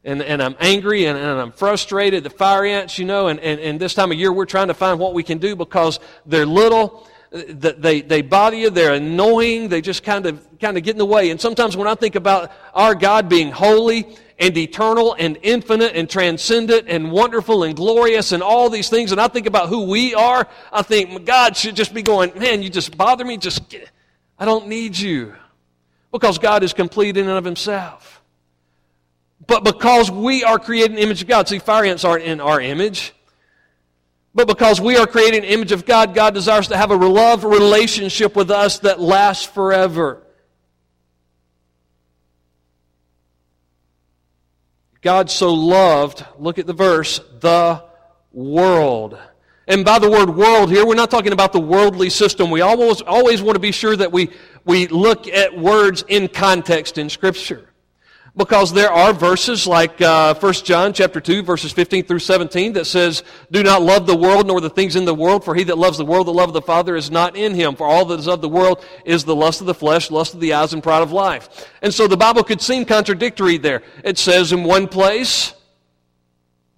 and, 0.06 0.22
and 0.22 0.40
I'm 0.40 0.54
angry 0.60 1.06
and, 1.06 1.18
and 1.18 1.40
I'm 1.40 1.52
frustrated. 1.52 2.22
The 2.22 2.30
fire 2.30 2.64
ants, 2.64 2.96
you 2.98 3.04
know, 3.04 3.26
and, 3.26 3.40
and, 3.40 3.60
and 3.60 3.80
this 3.80 3.92
time 3.92 4.12
of 4.12 4.16
year 4.16 4.32
we're 4.32 4.46
trying 4.46 4.68
to 4.68 4.74
find 4.74 5.00
what 5.00 5.12
we 5.12 5.24
can 5.24 5.38
do 5.38 5.56
because 5.56 5.98
they're 6.24 6.46
little, 6.46 7.06
they, 7.32 8.02
they 8.02 8.22
bother 8.22 8.56
you, 8.56 8.70
they're 8.70 8.94
annoying, 8.94 9.68
they 9.68 9.80
just 9.80 10.04
kind 10.04 10.24
of, 10.26 10.46
kind 10.60 10.78
of 10.78 10.84
get 10.84 10.92
in 10.92 10.98
the 10.98 11.04
way. 11.04 11.30
And 11.30 11.40
sometimes 11.40 11.76
when 11.76 11.88
I 11.88 11.96
think 11.96 12.14
about 12.14 12.52
our 12.72 12.94
God 12.94 13.28
being 13.28 13.50
holy 13.50 14.16
and 14.38 14.56
eternal 14.56 15.16
and 15.18 15.38
infinite 15.42 15.96
and 15.96 16.08
transcendent 16.08 16.86
and 16.88 17.10
wonderful 17.10 17.64
and 17.64 17.74
glorious 17.74 18.30
and 18.30 18.44
all 18.44 18.70
these 18.70 18.88
things, 18.88 19.10
and 19.10 19.20
I 19.20 19.26
think 19.26 19.46
about 19.46 19.68
who 19.68 19.86
we 19.86 20.14
are, 20.14 20.46
I 20.72 20.82
think 20.82 21.24
God 21.24 21.56
should 21.56 21.74
just 21.74 21.92
be 21.92 22.02
going, 22.02 22.38
man, 22.38 22.62
you 22.62 22.70
just 22.70 22.96
bother 22.96 23.24
me, 23.24 23.38
just, 23.38 23.68
get, 23.68 23.90
I 24.38 24.44
don't 24.44 24.68
need 24.68 24.96
you. 24.96 25.34
Because 26.12 26.38
God 26.38 26.62
is 26.62 26.72
complete 26.72 27.16
in 27.16 27.28
and 27.28 27.36
of 27.36 27.44
himself. 27.44 28.22
But 29.44 29.64
because 29.64 30.10
we 30.10 30.44
are 30.44 30.58
created 30.58 30.90
in 30.90 30.96
the 30.96 31.02
image 31.02 31.22
of 31.22 31.28
God, 31.28 31.48
see, 31.48 31.58
fire 31.58 31.84
ants 31.84 32.04
aren't 32.04 32.24
in 32.24 32.40
our 32.40 32.60
image. 32.60 33.12
But 34.34 34.48
because 34.48 34.80
we 34.80 34.96
are 34.96 35.06
created 35.06 35.36
in 35.36 35.42
the 35.42 35.52
image 35.52 35.72
of 35.72 35.86
God, 35.86 36.14
God 36.14 36.34
desires 36.34 36.68
to 36.68 36.76
have 36.76 36.90
a 36.90 36.96
love 36.96 37.44
relationship 37.44 38.36
with 38.36 38.50
us 38.50 38.80
that 38.80 39.00
lasts 39.00 39.44
forever. 39.46 40.22
God 45.00 45.30
so 45.30 45.54
loved, 45.54 46.24
look 46.38 46.58
at 46.58 46.66
the 46.66 46.72
verse, 46.72 47.20
the 47.40 47.82
world. 48.32 49.18
And 49.68 49.84
by 49.84 49.98
the 49.98 50.10
word 50.10 50.30
world 50.30 50.70
here, 50.70 50.84
we're 50.84 50.94
not 50.96 51.10
talking 51.10 51.32
about 51.32 51.52
the 51.52 51.60
worldly 51.60 52.10
system. 52.10 52.50
We 52.50 52.60
always, 52.60 53.00
always 53.02 53.40
want 53.40 53.56
to 53.56 53.60
be 53.60 53.72
sure 53.72 53.96
that 53.96 54.12
we, 54.12 54.30
we 54.64 54.86
look 54.88 55.28
at 55.28 55.56
words 55.56 56.04
in 56.08 56.28
context 56.28 56.98
in 56.98 57.08
Scripture. 57.08 57.68
Because 58.36 58.72
there 58.72 58.92
are 58.92 59.12
verses 59.12 59.66
like 59.66 60.00
uh, 60.00 60.34
1 60.34 60.52
John 60.64 60.92
chapter 60.92 61.20
2 61.20 61.42
verses 61.42 61.72
15 61.72 62.04
through 62.04 62.18
17 62.18 62.74
that 62.74 62.84
says, 62.84 63.22
"Do 63.50 63.62
not 63.62 63.82
love 63.82 64.06
the 64.06 64.16
world 64.16 64.46
nor 64.46 64.60
the 64.60 64.70
things 64.70 64.94
in 64.94 65.04
the 65.04 65.14
world, 65.14 65.44
for 65.44 65.54
he 65.54 65.64
that 65.64 65.78
loves 65.78 65.96
the 65.96 66.04
world, 66.04 66.26
the 66.26 66.32
love 66.32 66.48
of 66.48 66.54
the 66.54 66.62
Father 66.62 66.96
is 66.96 67.10
not 67.10 67.36
in 67.36 67.54
him. 67.54 67.74
For 67.76 67.86
all 67.86 68.04
that 68.06 68.20
is 68.20 68.28
of 68.28 68.42
the 68.42 68.48
world 68.48 68.84
is 69.04 69.24
the 69.24 69.34
lust 69.34 69.60
of 69.60 69.66
the 69.66 69.74
flesh, 69.74 70.10
lust 70.10 70.34
of 70.34 70.40
the 70.40 70.52
eyes, 70.52 70.72
and 70.72 70.82
pride 70.82 71.02
of 71.02 71.12
life." 71.12 71.68
And 71.80 71.92
so 71.92 72.06
the 72.06 72.16
Bible 72.16 72.44
could 72.44 72.60
seem 72.60 72.84
contradictory 72.84 73.56
there. 73.56 73.82
It 74.04 74.18
says 74.18 74.52
in 74.52 74.64
one 74.64 74.86
place, 74.86 75.54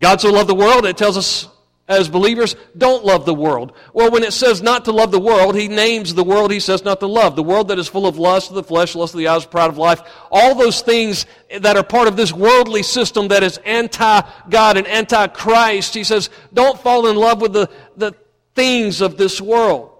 God 0.00 0.20
so 0.20 0.30
loved 0.30 0.48
the 0.48 0.54
world, 0.54 0.86
it 0.86 0.96
tells 0.96 1.16
us 1.16 1.48
as 1.88 2.09
believers, 2.09 2.54
don't 2.76 3.04
love 3.04 3.25
the 3.25 3.35
world. 3.35 3.73
Well, 3.95 4.11
when 4.11 4.23
it 4.23 4.35
says 4.35 4.61
not 4.61 4.85
to 4.85 4.92
love 4.92 5.11
the 5.11 5.18
world, 5.18 5.57
he 5.57 5.68
names 5.68 6.14
the 6.14 6.23
world 6.23 6.52
he 6.52 6.61
says 6.61 6.85
not 6.85 7.00
to 7.00 7.07
love. 7.07 7.35
The 7.35 7.42
world 7.42 7.68
that 7.68 7.78
is 7.78 7.88
full 7.88 8.07
of 8.07 8.18
lust 8.18 8.50
of 8.50 8.57
the 8.57 8.62
flesh, 8.62 8.95
lust 8.95 9.14
of 9.14 9.18
the 9.18 9.28
eyes, 9.28 9.47
pride 9.47 9.71
of 9.71 9.78
life. 9.78 10.02
All 10.30 10.54
those 10.54 10.83
things 10.83 11.25
that 11.61 11.76
are 11.78 11.83
part 11.83 12.07
of 12.07 12.16
this 12.16 12.33
worldly 12.33 12.83
system 12.83 13.28
that 13.28 13.42
is 13.42 13.59
anti-God 13.64 14.76
and 14.76 14.87
anti-Christ. 14.87 15.95
He 15.95 16.04
says, 16.04 16.28
don't 16.52 16.78
fall 16.78 17.07
in 17.07 17.16
love 17.16 17.40
with 17.40 17.54
the, 17.54 17.71
the 17.97 18.14
things 18.54 19.00
of 19.00 19.16
this 19.16 19.40
world. 19.40 19.90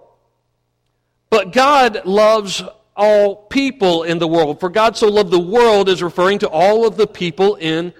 But 1.31 1.53
God 1.53 2.05
loves 2.05 2.61
all 2.95 3.35
people 3.35 4.03
in 4.03 4.19
the 4.19 4.27
world. 4.27 4.59
For 4.59 4.69
God 4.69 4.95
so 4.95 5.07
loved 5.07 5.31
the 5.31 5.39
world 5.39 5.89
is 5.89 6.03
referring 6.03 6.39
to 6.39 6.49
all 6.49 6.85
of 6.85 6.97
the 6.97 7.07
people 7.07 7.55
in 7.55 7.93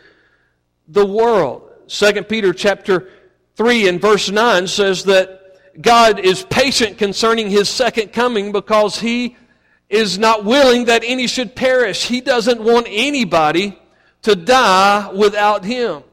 the 0.87 1.05
world. 1.05 1.63
2 1.87 2.23
Peter 2.23 2.53
chapter 2.53 3.09
3 3.59 3.89
and 3.89 3.99
verse 3.99 4.29
9 4.29 4.67
says 4.67 5.03
that 5.03 5.81
God 5.81 6.17
is 6.17 6.43
patient 6.43 6.97
concerning 6.97 7.49
his 7.49 7.67
second 7.67 8.13
coming 8.13 8.53
because 8.53 8.97
he 8.97 9.35
is 9.89 10.17
not 10.17 10.45
willing 10.45 10.85
that 10.85 11.03
any 11.05 11.27
should 11.27 11.57
perish. 11.57 12.07
He 12.07 12.21
doesn't 12.21 12.63
want 12.63 12.87
anybody 12.89 13.77
to 14.21 14.37
die 14.37 15.11
without 15.11 15.65
him. 15.65 16.03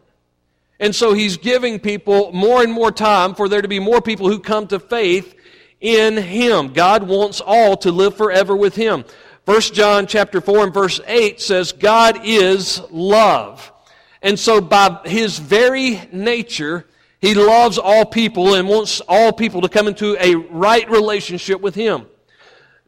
And 0.80 0.92
so 0.92 1.12
he's 1.12 1.36
giving 1.36 1.78
people 1.78 2.32
more 2.32 2.64
and 2.64 2.72
more 2.72 2.90
time 2.90 3.36
for 3.36 3.48
there 3.48 3.62
to 3.62 3.68
be 3.68 3.78
more 3.78 4.00
people 4.00 4.28
who 4.28 4.40
come 4.40 4.66
to 4.66 4.80
faith 4.80 5.32
in 5.80 6.16
him. 6.16 6.72
God 6.72 7.04
wants 7.04 7.40
all 7.40 7.76
to 7.76 7.92
live 7.92 8.16
forever 8.16 8.56
with 8.56 8.74
him. 8.74 9.04
1 9.44 9.60
John 9.72 10.08
chapter 10.08 10.40
4 10.40 10.64
and 10.64 10.74
verse 10.74 10.98
8 11.06 11.40
says 11.40 11.70
God 11.70 12.22
is 12.24 12.82
love. 12.90 13.72
And 14.20 14.36
so 14.36 14.60
by 14.60 14.98
his 15.04 15.38
very 15.38 16.00
nature, 16.10 16.86
he 17.20 17.34
loves 17.34 17.78
all 17.78 18.04
people 18.04 18.54
and 18.54 18.68
wants 18.68 19.00
all 19.08 19.32
people 19.32 19.62
to 19.62 19.68
come 19.68 19.88
into 19.88 20.16
a 20.20 20.34
right 20.34 20.88
relationship 20.90 21.60
with 21.60 21.74
Him. 21.74 22.06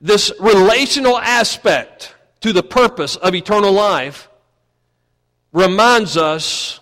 This 0.00 0.32
relational 0.38 1.18
aspect 1.18 2.14
to 2.40 2.52
the 2.52 2.62
purpose 2.62 3.16
of 3.16 3.34
eternal 3.34 3.72
life 3.72 4.28
reminds 5.52 6.16
us 6.16 6.80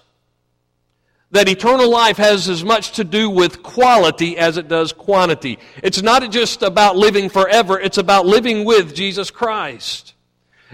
that 1.31 1.49
eternal 1.49 1.91
life 1.91 2.17
has 2.17 2.49
as 2.49 2.65
much 2.65 2.93
to 2.93 3.05
do 3.05 3.29
with 3.31 3.63
quality 3.63 4.37
as 4.37 4.57
it 4.57 4.69
does 4.69 4.93
quantity. 4.93 5.59
It's 5.83 6.03
not 6.03 6.31
just 6.31 6.63
about 6.63 6.97
living 6.97 7.29
forever, 7.29 7.79
it's 7.79 7.99
about 7.99 8.27
living 8.27 8.65
with 8.65 8.95
Jesus 8.95 9.31
Christ. 9.31 10.15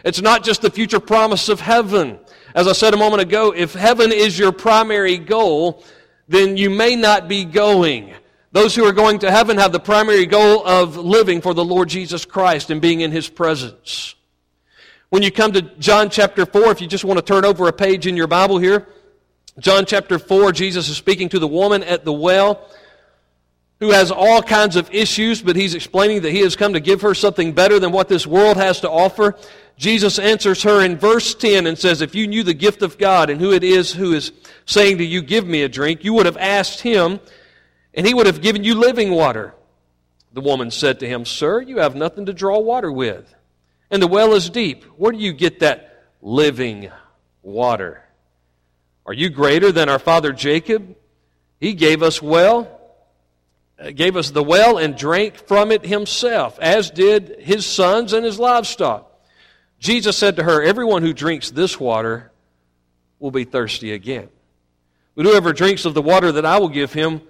It's 0.05 0.21
not 0.21 0.43
just 0.43 0.63
the 0.63 0.71
future 0.71 1.01
promise 1.01 1.49
of 1.49 1.61
heaven. 1.61 2.19
As 2.55 2.67
I 2.67 2.73
said 2.73 2.95
a 2.95 2.99
moment 2.99 3.23
ago, 3.23 3.53
if 3.55 3.73
heaven 3.75 4.11
is 4.13 4.39
your 4.39 4.53
primary 4.53 5.19
goal, 5.19 5.85
then 6.29 6.57
you 6.57 6.71
may 6.71 6.97
not 6.97 7.29
be 7.29 7.45
going. 7.45 8.15
Those 8.53 8.75
who 8.75 8.85
are 8.85 8.93
going 8.93 9.21
to 9.21 9.31
heaven 9.31 9.57
have 9.59 9.73
the 9.73 9.81
primary 9.81 10.27
goal 10.27 10.67
of 10.67 10.97
living 10.97 11.41
for 11.41 11.55
the 11.55 11.65
Lord 11.65 11.89
Jesus 11.89 12.25
Christ 12.25 12.71
and 12.71 12.81
being 12.81 13.01
in 13.01 13.11
His 13.11 13.29
presence. 13.29 14.15
When 15.09 15.23
you 15.23 15.31
come 15.31 15.53
to 15.53 15.63
John 15.63 16.11
chapter 16.11 16.47
4, 16.47 16.71
if 16.71 16.81
you 16.81 16.87
just 16.87 17.05
want 17.05 17.19
to 17.19 17.25
turn 17.25 17.45
over 17.45 17.69
a 17.69 17.73
page 17.73 18.07
in 18.07 18.17
your 18.17 18.27
Bible 18.27 18.59
here, 18.59 18.87
John 19.59 19.85
chapter 19.85 20.19
4, 20.19 20.53
Jesus 20.53 20.89
is 20.89 20.97
speaking 20.97 21.29
to 21.31 21.39
the 21.39 21.49
woman 21.49 21.83
at 21.83 22.05
the 22.05 22.13
well 22.13 22.67
who 23.83 23.91
has 23.91 24.13
all 24.13 24.43
kinds 24.43 24.77
of 24.77 24.89
issues, 24.95 25.43
but 25.43 25.57
he's 25.57 25.75
explaining 25.75 26.23
that 26.23 26.31
he 26.31 26.39
has 26.39 26.55
come 26.55 26.73
to 26.75 26.81
give 26.81 27.03
her 27.03 27.15
something 27.15 27.53
better 27.53 27.81
than 27.81 27.91
what 27.91 28.09
this 28.09 28.27
world 28.27 28.57
has 28.57 28.81
to 28.81 28.89
offer. 28.91 29.37
Jesus 29.77 30.21
answers 30.21 30.63
her 30.63 30.85
in 30.85 30.97
verse 30.97 31.35
10 31.35 31.67
and 31.67 31.77
says, 31.77 32.01
If 32.01 32.15
you 32.15 32.29
knew 32.29 32.45
the 32.45 32.55
gift 32.55 32.83
of 32.83 32.97
God 32.97 33.29
and 33.29 33.41
who 33.41 33.53
it 33.53 33.65
is 33.65 33.93
who 33.93 34.13
is 34.13 34.31
saying 34.67 34.99
to 34.99 35.05
you, 35.05 35.21
Give 35.21 35.45
me 35.45 35.63
a 35.63 35.69
drink, 35.69 36.05
you 36.05 36.15
would 36.15 36.27
have 36.27 36.37
asked 36.37 36.81
him, 36.81 37.19
and 37.93 38.07
he 38.07 38.15
would 38.15 38.27
have 38.27 38.41
given 38.41 38.63
you 38.63 38.77
living 38.77 39.11
water. 39.11 39.53
The 40.33 40.41
woman 40.41 40.71
said 40.71 41.01
to 41.01 41.09
him, 41.09 41.25
Sir, 41.25 41.61
you 41.61 41.79
have 41.79 41.97
nothing 41.97 42.27
to 42.27 42.33
draw 42.33 42.61
water 42.61 42.93
with, 42.93 43.35
and 43.91 44.01
the 44.01 44.07
well 44.07 44.33
is 44.35 44.49
deep. 44.49 44.85
Where 44.97 45.11
do 45.11 45.19
you 45.19 45.33
get 45.33 45.59
that 45.59 46.05
living 46.23 46.91
water? 47.43 48.05
Are 49.05 49.13
you 49.13 49.29
greater 49.29 49.73
than 49.73 49.89
our 49.89 49.99
father 49.99 50.33
Jacob? 50.33 50.95
He 51.59 51.75
gave 51.75 52.03
us 52.03 52.23
well, 52.23 52.79
Uh, 53.83 53.91
gave 53.91 54.17
us 54.17 54.31
the 54.31 54.43
well 54.43 54.79
and 54.79 54.97
drank 54.97 55.35
from 55.35 55.73
it 55.73 55.85
himself, 55.85 56.59
as 56.61 56.91
did 56.91 57.37
his 57.41 57.67
sons 57.67 58.13
and 58.13 58.25
his 58.25 58.39
livestock. 58.39 59.11
Jesus 59.79 60.17
said 60.17 60.37
to 60.37 60.45
her, 60.45 60.63
Everyone 60.63 61.03
who 61.03 61.13
drinks 61.13 61.51
this 61.51 61.81
water 61.81 62.31
will 63.19 63.33
be 63.33 63.45
thirsty 63.45 63.93
again. 63.93 64.29
But 65.17 65.27
whoever 65.27 65.53
drinks 65.53 65.85
of 65.85 65.95
the 65.95 66.03
water 66.03 66.31
that 66.33 66.47
I 66.47 66.59
will 66.59 66.69
give 66.69 66.93
him 66.93 67.23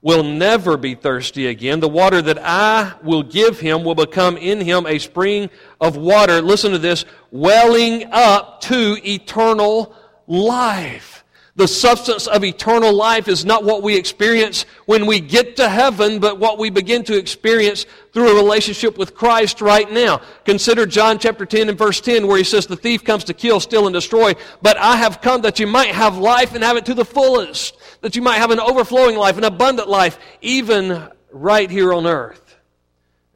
will 0.00 0.22
never 0.22 0.76
be 0.76 0.94
thirsty 0.94 1.48
again. 1.48 1.80
The 1.80 1.88
water 1.88 2.22
that 2.22 2.38
I 2.38 2.94
will 3.02 3.24
give 3.24 3.58
him 3.58 3.82
will 3.82 3.96
become 3.96 4.36
in 4.36 4.60
him 4.60 4.86
a 4.86 4.98
spring 4.98 5.50
of 5.80 5.96
water. 5.96 6.40
Listen 6.40 6.72
to 6.72 6.78
this 6.78 7.04
welling 7.32 8.04
up 8.12 8.60
to 8.62 8.96
eternal 9.04 9.94
life. 10.28 11.24
The 11.56 11.66
substance 11.66 12.26
of 12.26 12.44
eternal 12.44 12.92
life 12.92 13.28
is 13.28 13.46
not 13.46 13.64
what 13.64 13.82
we 13.82 13.96
experience 13.96 14.66
when 14.84 15.06
we 15.06 15.20
get 15.20 15.56
to 15.56 15.70
heaven, 15.70 16.18
but 16.18 16.38
what 16.38 16.58
we 16.58 16.68
begin 16.68 17.02
to 17.04 17.16
experience 17.16 17.86
through 18.12 18.30
a 18.30 18.34
relationship 18.34 18.98
with 18.98 19.14
Christ 19.14 19.62
right 19.62 19.90
now. 19.90 20.20
Consider 20.44 20.84
John 20.84 21.18
chapter 21.18 21.46
10 21.46 21.70
and 21.70 21.78
verse 21.78 21.98
10 22.02 22.26
where 22.26 22.36
he 22.36 22.44
says, 22.44 22.66
The 22.66 22.76
thief 22.76 23.04
comes 23.04 23.24
to 23.24 23.34
kill, 23.34 23.58
steal, 23.58 23.86
and 23.86 23.94
destroy, 23.94 24.34
but 24.60 24.76
I 24.76 24.96
have 24.96 25.22
come 25.22 25.40
that 25.42 25.58
you 25.58 25.66
might 25.66 25.94
have 25.94 26.18
life 26.18 26.54
and 26.54 26.62
have 26.62 26.76
it 26.76 26.84
to 26.86 26.94
the 26.94 27.06
fullest, 27.06 27.78
that 28.02 28.16
you 28.16 28.20
might 28.20 28.36
have 28.36 28.50
an 28.50 28.60
overflowing 28.60 29.16
life, 29.16 29.38
an 29.38 29.44
abundant 29.44 29.88
life, 29.88 30.18
even 30.42 31.08
right 31.32 31.70
here 31.70 31.94
on 31.94 32.06
earth. 32.06 32.58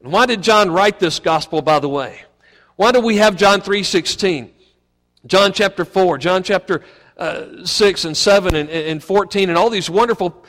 And 0.03 0.12
why 0.12 0.27
did 0.27 0.43
John 0.43 0.71
write 0.71 0.99
this 0.99 1.21
gospel, 1.21 1.62
by 1.62 1.79
the 1.79 1.89
way? 1.89 2.21
Why 2.77 2.93
do 2.93 3.00
we 3.00 3.17
have 3.17 3.37
John 3.37 3.62
3.16? 3.62 4.50
John 5.27 5.53
chapter 5.53 5.85
4, 5.85 6.19
John 6.19 6.43
chapter 6.43 6.83
uh, 7.21 7.65
6 7.65 8.05
and 8.07 8.17
7 8.17 8.55
and, 8.57 8.71
and 8.71 9.05
14 9.05 9.50
and 9.50 9.59
all 9.59 9.71
these 9.71 9.91
wonderful 9.91 10.45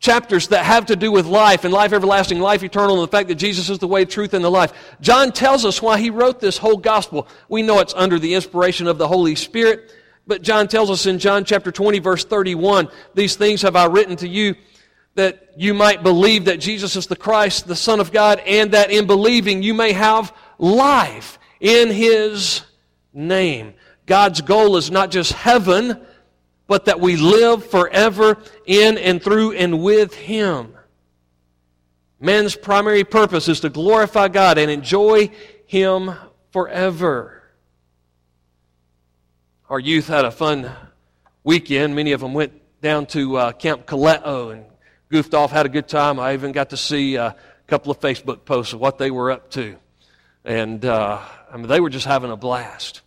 chapters 0.00 0.48
that 0.48 0.64
have 0.64 0.86
to 0.86 0.96
do 0.96 1.12
with 1.12 1.26
life 1.26 1.64
and 1.64 1.72
life 1.72 1.92
everlasting, 1.92 2.40
life 2.40 2.64
eternal, 2.64 2.96
and 2.96 3.06
the 3.06 3.10
fact 3.16 3.28
that 3.28 3.36
Jesus 3.36 3.70
is 3.70 3.78
the 3.78 3.86
way, 3.86 4.04
truth, 4.04 4.34
and 4.34 4.44
the 4.44 4.50
life. 4.50 4.72
John 5.00 5.30
tells 5.30 5.64
us 5.64 5.80
why 5.80 6.00
he 6.00 6.10
wrote 6.10 6.40
this 6.40 6.58
whole 6.58 6.78
gospel. 6.78 7.28
We 7.48 7.62
know 7.62 7.78
it's 7.78 7.94
under 7.94 8.18
the 8.18 8.34
inspiration 8.34 8.88
of 8.88 8.98
the 8.98 9.06
Holy 9.06 9.36
Spirit, 9.36 9.94
but 10.26 10.42
John 10.42 10.68
tells 10.68 10.90
us 10.90 11.06
in 11.06 11.18
John 11.18 11.44
chapter 11.44 11.70
20, 11.70 11.98
verse 11.98 12.24
31, 12.24 12.88
these 13.14 13.36
things 13.36 13.62
have 13.62 13.76
I 13.76 13.86
written 13.86 14.16
to 14.16 14.28
you 14.28 14.56
that 15.14 15.52
you 15.56 15.74
might 15.74 16.02
believe 16.02 16.46
that 16.46 16.60
Jesus 16.60 16.96
is 16.96 17.06
the 17.06 17.16
Christ, 17.16 17.66
the 17.66 17.76
Son 17.76 18.00
of 18.00 18.10
God, 18.10 18.40
and 18.46 18.72
that 18.72 18.90
in 18.90 19.06
believing 19.06 19.62
you 19.62 19.74
may 19.74 19.92
have 19.92 20.34
life 20.58 21.38
in 21.60 21.90
his 21.90 22.62
name. 23.12 23.74
God's 24.10 24.40
goal 24.40 24.76
is 24.76 24.90
not 24.90 25.12
just 25.12 25.32
heaven, 25.32 26.04
but 26.66 26.86
that 26.86 26.98
we 26.98 27.14
live 27.14 27.64
forever 27.64 28.38
in 28.66 28.98
and 28.98 29.22
through 29.22 29.52
and 29.52 29.80
with 29.80 30.16
Him. 30.16 30.74
Man's 32.18 32.56
primary 32.56 33.04
purpose 33.04 33.46
is 33.46 33.60
to 33.60 33.68
glorify 33.68 34.26
God 34.26 34.58
and 34.58 34.68
enjoy 34.68 35.30
Him 35.64 36.10
forever. 36.50 37.40
Our 39.68 39.78
youth 39.78 40.08
had 40.08 40.24
a 40.24 40.32
fun 40.32 40.68
weekend. 41.44 41.94
Many 41.94 42.10
of 42.10 42.20
them 42.20 42.34
went 42.34 42.54
down 42.82 43.06
to 43.06 43.36
uh, 43.36 43.52
Camp 43.52 43.86
Colletto 43.86 44.52
and 44.52 44.64
goofed 45.08 45.34
off, 45.34 45.52
had 45.52 45.66
a 45.66 45.68
good 45.68 45.86
time. 45.86 46.18
I 46.18 46.32
even 46.32 46.50
got 46.50 46.70
to 46.70 46.76
see 46.76 47.14
a 47.14 47.36
couple 47.68 47.92
of 47.92 48.00
Facebook 48.00 48.44
posts 48.44 48.72
of 48.72 48.80
what 48.80 48.98
they 48.98 49.12
were 49.12 49.30
up 49.30 49.52
to. 49.52 49.76
And 50.44 50.84
uh, 50.84 51.20
I 51.48 51.56
mean, 51.56 51.68
they 51.68 51.78
were 51.78 51.90
just 51.90 52.06
having 52.06 52.32
a 52.32 52.36
blast. 52.36 53.02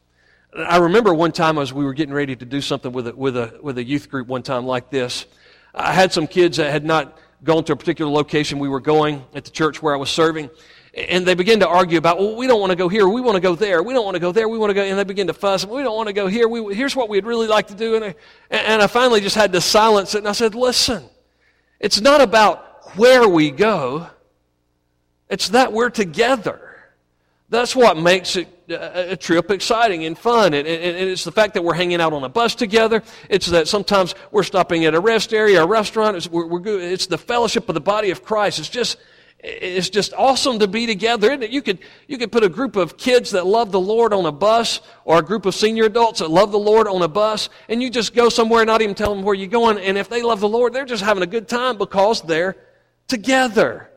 I 0.56 0.78
remember 0.78 1.14
one 1.14 1.32
time 1.32 1.58
as 1.58 1.74
we 1.74 1.84
were 1.84 1.94
getting 1.94 2.14
ready 2.14 2.36
to 2.36 2.46
do 2.46 2.62
something 2.62 2.92
with 2.92 3.08
a, 3.08 3.16
with 3.16 3.36
a, 3.36 3.58
with 3.64 3.80
a 3.80 3.84
youth 3.84 4.10
group 4.10 4.28
one 4.28 4.44
time 4.44 4.68
like 4.68 4.92
this. 4.92 5.26
I 5.74 5.94
had 5.94 6.14
some 6.14 6.28
kids 6.28 6.58
that 6.58 6.70
had 6.70 6.86
not 6.86 7.18
gone 7.44 7.64
to 7.64 7.74
a 7.74 7.76
particular 7.76 8.12
location 8.12 8.60
we 8.60 8.70
were 8.70 8.80
going 8.80 9.26
at 9.34 9.46
the 9.46 9.52
church 9.52 9.82
where 9.82 9.96
I 9.96 9.98
was 9.98 10.12
serving. 10.12 10.52
And 10.94 11.26
they 11.26 11.34
began 11.34 11.60
to 11.62 11.68
argue 11.68 11.98
about, 11.98 12.20
well, 12.20 12.36
we 12.36 12.46
don't 12.46 12.60
want 12.60 12.70
to 12.70 12.76
go 12.76 12.88
here. 12.88 13.08
We 13.08 13.20
want 13.20 13.34
to 13.34 13.42
go 13.42 13.56
there. 13.56 13.82
We 13.82 13.96
don't 13.96 14.06
want 14.06 14.14
to 14.14 14.20
go 14.20 14.32
there. 14.32 14.48
We 14.48 14.60
want 14.60 14.70
to 14.70 14.76
go. 14.76 14.84
And 14.84 15.00
they 15.00 15.04
begin 15.04 15.26
to 15.26 15.34
fuss. 15.34 15.66
We 15.66 15.82
don't 15.82 15.96
want 15.96 16.08
to 16.08 16.14
go 16.14 16.28
here. 16.28 16.48
We, 16.48 16.76
here's 16.76 16.96
what 16.96 17.10
we'd 17.10 17.26
really 17.26 17.48
like 17.48 17.68
to 17.70 17.76
do. 17.76 17.96
And 17.96 18.06
I, 18.06 18.16
and 18.52 18.80
I 18.80 18.86
finally 18.86 19.22
just 19.22 19.36
had 19.36 19.54
to 19.54 19.62
silence 19.62 20.14
it. 20.14 20.20
And 20.20 20.28
I 20.28 20.34
said, 20.34 20.54
listen, 20.54 21.04
it's 21.80 22.00
not 22.00 22.22
about 22.22 22.96
where 22.96 23.28
we 23.28 23.50
go. 23.50 24.08
It's 25.30 25.50
that 25.50 25.74
we're 25.74 25.90
together. 25.90 26.78
That's 27.50 27.76
what 27.76 27.98
makes 27.98 28.36
it 28.36 28.63
a 28.74 29.16
trip 29.16 29.52
exciting 29.52 30.06
and 30.06 30.18
fun. 30.18 30.54
And, 30.54 30.68
and, 30.68 30.84
and, 30.84 31.10
it's 31.10 31.24
the 31.24 31.32
fact 31.32 31.54
that 31.54 31.64
we're 31.64 31.74
hanging 31.74 32.02
out 32.02 32.14
on 32.14 32.24
a 32.24 32.30
bus 32.30 32.56
together. 32.56 33.04
It's 33.30 33.48
that 33.48 33.68
sometimes 33.68 34.16
we're 34.32 34.44
stopping 34.44 34.86
at 34.86 34.96
a 34.96 35.00
rest 35.00 35.34
area, 35.34 35.64
a 35.64 35.68
restaurant. 35.68 36.18
It's, 36.18 36.30
we're, 36.30 36.46
we're 36.48 36.80
it's 36.80 37.08
the 37.08 37.18
fellowship 37.18 37.70
of 37.70 37.76
the 37.76 37.82
body 37.82 38.12
of 38.12 38.24
Christ. 38.24 38.60
It's 38.60 38.70
just, 38.70 38.98
it's 39.40 39.90
just 39.90 40.14
awesome 40.14 40.60
to 40.60 40.68
be 40.68 40.86
together. 40.86 41.28
Isn't 41.28 41.44
it? 41.44 41.52
You 41.52 41.62
could, 41.62 41.80
you 42.08 42.18
could 42.18 42.32
put 42.32 42.44
a 42.44 42.50
group 42.50 42.76
of 42.76 42.98
kids 42.98 43.32
that 43.32 43.46
love 43.46 43.72
the 43.72 43.80
Lord 43.80 44.14
on 44.14 44.26
a 44.26 44.32
bus 44.32 44.80
or 45.06 45.20
a 45.20 45.22
group 45.22 45.46
of 45.46 45.54
senior 45.54 45.86
adults 45.86 46.20
that 46.20 46.30
love 46.30 46.52
the 46.52 46.60
Lord 46.60 46.88
on 46.88 47.02
a 47.02 47.08
bus 47.08 47.50
and 47.68 47.84
you 47.84 47.90
just 47.90 48.16
go 48.16 48.30
somewhere 48.30 48.66
not 48.66 48.82
even 48.82 48.96
tell 48.96 49.14
them 49.14 49.24
where 49.24 49.36
you're 49.36 49.48
going. 49.48 49.78
And 49.78 49.98
if 49.98 50.10
they 50.10 50.22
love 50.22 50.40
the 50.40 50.50
Lord, 50.50 50.74
they're 50.74 50.86
just 50.86 51.04
having 51.04 51.24
a 51.24 51.28
good 51.28 51.48
time 51.48 51.78
because 51.78 52.22
they're 52.22 52.56
together. 53.08 53.90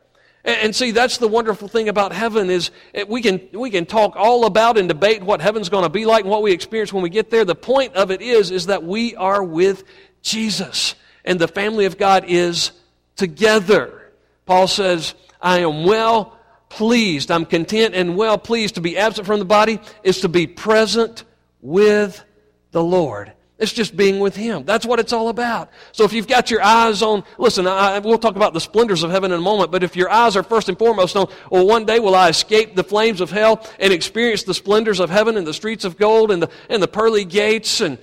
And, 0.46 0.76
see, 0.76 0.92
that's 0.92 1.18
the 1.18 1.26
wonderful 1.26 1.66
thing 1.66 1.88
about 1.88 2.12
heaven 2.12 2.50
is 2.50 2.70
eh, 2.94 3.04
we 3.08 3.20
can, 3.20 3.48
we 3.52 3.68
can 3.68 3.84
talk 3.84 4.14
all 4.14 4.46
about 4.46 4.78
and 4.78 4.88
debate 4.88 5.20
what 5.20 5.40
heaven's 5.40 5.68
going 5.68 5.82
to 5.82 5.90
be 5.90 6.06
like 6.06 6.22
and 6.22 6.30
what 6.30 6.40
we 6.40 6.52
experience 6.52 6.92
when 6.92 7.02
we 7.02 7.10
get 7.10 7.30
there. 7.30 7.44
The 7.44 7.56
point 7.56 7.94
of 7.94 8.12
it 8.12 8.22
is, 8.22 8.52
is 8.52 8.66
that 8.66 8.84
we 8.84 9.16
are 9.16 9.42
with 9.42 9.82
Jesus 10.22 10.94
and 11.24 11.40
the 11.40 11.48
family 11.48 11.84
of 11.84 11.98
God 11.98 12.26
is 12.28 12.70
together. 13.16 14.12
Paul 14.46 14.68
says, 14.68 15.16
I 15.42 15.58
am 15.60 15.84
well 15.84 16.38
pleased. 16.68 17.32
I'm 17.32 17.44
content 17.44 17.96
and 17.96 18.16
well 18.16 18.38
pleased 18.38 18.76
to 18.76 18.80
be 18.80 18.96
absent 18.96 19.26
from 19.26 19.40
the 19.40 19.44
body 19.44 19.80
is 20.04 20.20
to 20.20 20.28
be 20.28 20.46
present 20.46 21.24
with 21.60 22.24
the 22.70 22.84
Lord. 22.84 23.32
It's 23.58 23.72
just 23.72 23.96
being 23.96 24.20
with 24.20 24.36
Him. 24.36 24.64
That's 24.64 24.84
what 24.84 25.00
it's 25.00 25.14
all 25.14 25.30
about. 25.30 25.70
So 25.92 26.04
if 26.04 26.12
you've 26.12 26.28
got 26.28 26.50
your 26.50 26.62
eyes 26.62 27.00
on, 27.00 27.24
listen, 27.38 27.66
I, 27.66 27.98
we'll 28.00 28.18
talk 28.18 28.36
about 28.36 28.52
the 28.52 28.60
splendors 28.60 29.02
of 29.02 29.10
heaven 29.10 29.32
in 29.32 29.38
a 29.38 29.42
moment, 29.42 29.72
but 29.72 29.82
if 29.82 29.96
your 29.96 30.10
eyes 30.10 30.36
are 30.36 30.42
first 30.42 30.68
and 30.68 30.78
foremost 30.78 31.16
on, 31.16 31.28
well, 31.50 31.66
one 31.66 31.86
day 31.86 31.98
will 31.98 32.14
I 32.14 32.28
escape 32.28 32.76
the 32.76 32.84
flames 32.84 33.22
of 33.22 33.30
hell 33.30 33.66
and 33.78 33.94
experience 33.94 34.42
the 34.42 34.52
splendors 34.52 35.00
of 35.00 35.08
heaven 35.08 35.38
and 35.38 35.46
the 35.46 35.54
streets 35.54 35.86
of 35.86 35.96
gold 35.96 36.30
and 36.30 36.42
the, 36.42 36.50
and 36.68 36.82
the 36.82 36.88
pearly 36.88 37.24
gates 37.24 37.80
and 37.80 37.96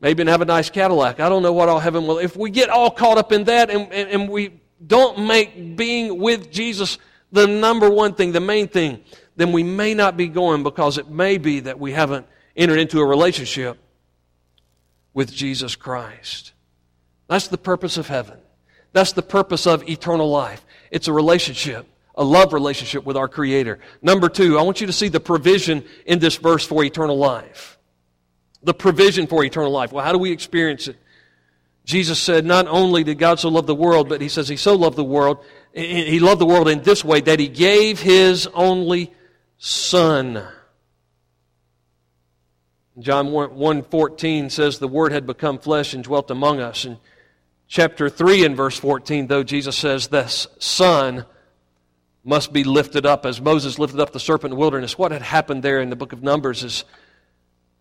maybe 0.00 0.24
have 0.24 0.40
a 0.40 0.44
nice 0.44 0.70
Cadillac. 0.70 1.20
I 1.20 1.28
don't 1.28 1.44
know 1.44 1.52
what 1.52 1.68
all 1.68 1.78
heaven 1.78 2.08
will. 2.08 2.18
If 2.18 2.36
we 2.36 2.50
get 2.50 2.68
all 2.68 2.90
caught 2.90 3.16
up 3.16 3.30
in 3.30 3.44
that 3.44 3.70
and, 3.70 3.92
and, 3.92 4.08
and 4.08 4.28
we 4.28 4.60
don't 4.84 5.24
make 5.24 5.76
being 5.76 6.18
with 6.18 6.50
Jesus 6.50 6.98
the 7.30 7.46
number 7.46 7.88
one 7.88 8.14
thing, 8.14 8.32
the 8.32 8.40
main 8.40 8.66
thing, 8.66 9.04
then 9.36 9.52
we 9.52 9.62
may 9.62 9.94
not 9.94 10.16
be 10.16 10.26
going 10.26 10.64
because 10.64 10.98
it 10.98 11.08
may 11.08 11.38
be 11.38 11.60
that 11.60 11.78
we 11.78 11.92
haven't 11.92 12.26
entered 12.56 12.80
into 12.80 12.98
a 12.98 13.06
relationship 13.06 13.78
with 15.14 15.32
Jesus 15.32 15.76
Christ. 15.76 16.52
That's 17.28 17.48
the 17.48 17.58
purpose 17.58 17.96
of 17.96 18.08
heaven. 18.08 18.38
That's 18.92 19.12
the 19.12 19.22
purpose 19.22 19.66
of 19.66 19.88
eternal 19.88 20.28
life. 20.30 20.64
It's 20.90 21.08
a 21.08 21.12
relationship, 21.12 21.86
a 22.14 22.24
love 22.24 22.52
relationship 22.52 23.04
with 23.04 23.16
our 23.16 23.28
Creator. 23.28 23.78
Number 24.02 24.28
two, 24.28 24.58
I 24.58 24.62
want 24.62 24.80
you 24.80 24.86
to 24.88 24.92
see 24.92 25.08
the 25.08 25.20
provision 25.20 25.84
in 26.06 26.18
this 26.18 26.36
verse 26.36 26.66
for 26.66 26.82
eternal 26.82 27.16
life. 27.16 27.78
The 28.62 28.74
provision 28.74 29.26
for 29.26 29.44
eternal 29.44 29.70
life. 29.70 29.92
Well, 29.92 30.04
how 30.04 30.12
do 30.12 30.18
we 30.18 30.32
experience 30.32 30.88
it? 30.88 30.96
Jesus 31.84 32.20
said, 32.20 32.44
Not 32.44 32.66
only 32.66 33.04
did 33.04 33.18
God 33.18 33.38
so 33.38 33.48
love 33.48 33.66
the 33.66 33.74
world, 33.74 34.08
but 34.08 34.20
He 34.20 34.28
says 34.28 34.48
He 34.48 34.56
so 34.56 34.74
loved 34.74 34.96
the 34.96 35.04
world. 35.04 35.44
He 35.72 36.18
loved 36.20 36.40
the 36.40 36.46
world 36.46 36.68
in 36.68 36.82
this 36.82 37.04
way 37.04 37.20
that 37.20 37.38
He 37.38 37.48
gave 37.48 38.00
His 38.00 38.46
only 38.48 39.14
Son 39.58 40.46
John 43.02 43.28
1.14 43.28 44.50
says 44.50 44.78
the 44.78 44.88
Word 44.88 45.12
had 45.12 45.26
become 45.26 45.58
flesh 45.58 45.94
and 45.94 46.04
dwelt 46.04 46.30
among 46.30 46.60
us. 46.60 46.84
In 46.84 46.98
chapter 47.68 48.08
3 48.08 48.44
and 48.44 48.56
verse 48.56 48.78
14, 48.78 49.26
though, 49.26 49.42
Jesus 49.42 49.76
says 49.76 50.08
this 50.08 50.46
Son 50.58 51.24
must 52.24 52.52
be 52.52 52.64
lifted 52.64 53.06
up 53.06 53.24
as 53.24 53.40
Moses 53.40 53.78
lifted 53.78 54.00
up 54.00 54.12
the 54.12 54.20
serpent 54.20 54.52
in 54.52 54.56
the 54.56 54.60
wilderness. 54.60 54.98
What 54.98 55.12
had 55.12 55.22
happened 55.22 55.62
there 55.62 55.80
in 55.80 55.88
the 55.88 55.96
book 55.96 56.12
of 56.12 56.22
Numbers 56.22 56.62
is 56.62 56.84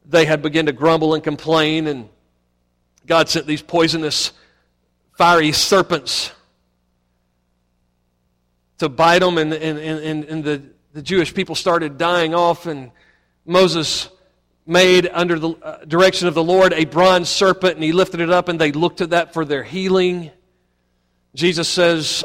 they 0.06 0.26
had 0.26 0.42
begun 0.42 0.68
to 0.68 0.72
grumble 0.72 1.14
and 1.14 1.24
complain, 1.24 1.88
and 1.88 2.10
God 3.06 3.30
sent 3.30 3.46
these 3.46 3.62
poisonous, 3.62 4.32
fiery 5.18 5.52
serpents 5.52 6.32
to 8.78 8.88
bite 8.88 9.20
them, 9.20 9.38
and, 9.38 9.54
and, 9.54 9.78
and, 9.78 10.24
and 10.24 10.44
the, 10.44 10.64
the 10.94 11.02
Jewish 11.02 11.34
people 11.34 11.56
started 11.56 11.98
dying 11.98 12.34
off, 12.34 12.66
and 12.66 12.92
Moses 13.46 14.10
made 14.70 15.10
under 15.12 15.40
the 15.40 15.50
uh, 15.50 15.84
direction 15.86 16.28
of 16.28 16.36
the 16.36 16.44
Lord 16.44 16.74
a 16.74 16.86
bronze 16.86 17.28
serpent, 17.28 17.74
and 17.76 17.84
he 17.84 17.92
lifted 17.92 18.22
it 18.22 18.30
up, 18.30 18.48
and 18.48 18.62
they 18.62 18.72
looked 18.72 19.02
at 19.02 19.10
that 19.10 19.34
for 19.34 19.44
their 19.44 19.64
healing. 19.64 20.32
Jesus 21.36 21.68
says, 21.68 22.24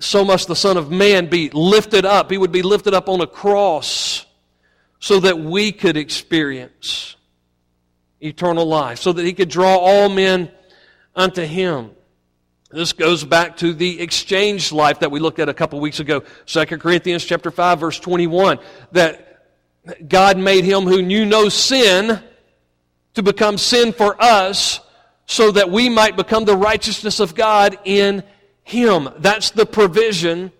So 0.00 0.24
must 0.24 0.48
the 0.48 0.56
Son 0.56 0.76
of 0.76 0.90
Man 0.90 1.26
be 1.26 1.48
lifted 1.50 2.04
up. 2.04 2.30
He 2.30 2.38
would 2.38 2.52
be 2.52 2.62
lifted 2.62 2.92
up 2.92 3.08
on 3.08 3.20
a 3.20 3.26
cross 3.26 4.26
so 4.98 5.20
that 5.20 5.38
we 5.38 5.72
could 5.72 5.96
experience 5.96 7.16
eternal 8.20 8.66
life, 8.66 8.98
so 8.98 9.12
that 9.12 9.24
he 9.24 9.32
could 9.32 9.48
draw 9.48 9.76
all 9.76 10.08
men 10.08 10.50
unto 11.14 11.42
him. 11.42 11.92
This 12.70 12.92
goes 12.92 13.24
back 13.24 13.56
to 13.58 13.72
the 13.72 14.00
exchange 14.00 14.72
life 14.72 15.00
that 15.00 15.10
we 15.10 15.18
looked 15.18 15.38
at 15.38 15.48
a 15.48 15.54
couple 15.54 15.80
weeks 15.80 16.00
ago, 16.00 16.22
2 16.46 16.66
Corinthians 16.66 17.24
chapter 17.24 17.50
5 17.50 17.80
verse 17.80 17.98
21, 17.98 18.58
that 18.92 19.29
God 20.06 20.38
made 20.38 20.64
him 20.64 20.84
who 20.84 21.02
knew 21.02 21.24
no 21.24 21.48
sin 21.48 22.20
to 23.14 23.22
become 23.22 23.58
sin 23.58 23.92
for 23.92 24.20
us 24.22 24.80
so 25.26 25.50
that 25.52 25.70
we 25.70 25.88
might 25.88 26.16
become 26.16 26.44
the 26.44 26.56
righteousness 26.56 27.20
of 27.20 27.34
God 27.34 27.78
in 27.84 28.22
him. 28.62 29.08
That's 29.18 29.50
the 29.50 29.66
provision 29.66 30.52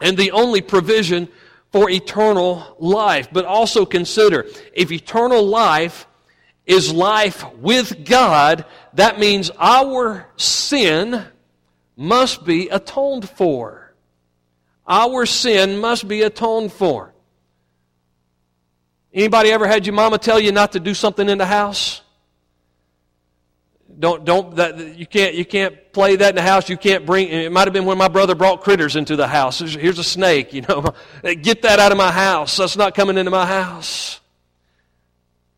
and 0.00 0.16
the 0.16 0.32
only 0.32 0.60
provision 0.60 1.28
for 1.72 1.90
eternal 1.90 2.76
life. 2.78 3.28
But 3.32 3.44
also 3.44 3.84
consider 3.84 4.46
if 4.72 4.92
eternal 4.92 5.42
life 5.44 6.06
is 6.66 6.92
life 6.92 7.44
with 7.56 8.04
God, 8.04 8.64
that 8.94 9.18
means 9.18 9.50
our 9.58 10.28
sin 10.36 11.24
must 11.96 12.44
be 12.44 12.68
atoned 12.68 13.28
for. 13.28 13.92
Our 14.86 15.26
sin 15.26 15.78
must 15.78 16.08
be 16.08 16.22
atoned 16.22 16.72
for. 16.72 17.13
Anybody 19.14 19.52
ever 19.52 19.68
had 19.68 19.86
your 19.86 19.94
mama 19.94 20.18
tell 20.18 20.40
you 20.40 20.50
not 20.50 20.72
to 20.72 20.80
do 20.80 20.92
something 20.92 21.28
in 21.28 21.38
the 21.38 21.46
house? 21.46 22.02
Don't 23.96 24.24
don't 24.24 24.56
that 24.56 24.98
you 24.98 25.06
can't 25.06 25.34
you 25.34 25.44
can't 25.44 25.92
play 25.92 26.16
that 26.16 26.30
in 26.30 26.34
the 26.34 26.42
house. 26.42 26.68
You 26.68 26.76
can't 26.76 27.06
bring. 27.06 27.28
It 27.28 27.52
might 27.52 27.68
have 27.68 27.72
been 27.72 27.84
when 27.84 27.96
my 27.96 28.08
brother 28.08 28.34
brought 28.34 28.62
critters 28.62 28.96
into 28.96 29.14
the 29.14 29.28
house. 29.28 29.60
Here's 29.60 30.00
a 30.00 30.04
snake. 30.04 30.52
You 30.52 30.62
know, 30.62 30.92
get 31.42 31.62
that 31.62 31.78
out 31.78 31.92
of 31.92 31.98
my 31.98 32.10
house. 32.10 32.56
That's 32.56 32.76
not 32.76 32.96
coming 32.96 33.16
into 33.16 33.30
my 33.30 33.46
house. 33.46 34.20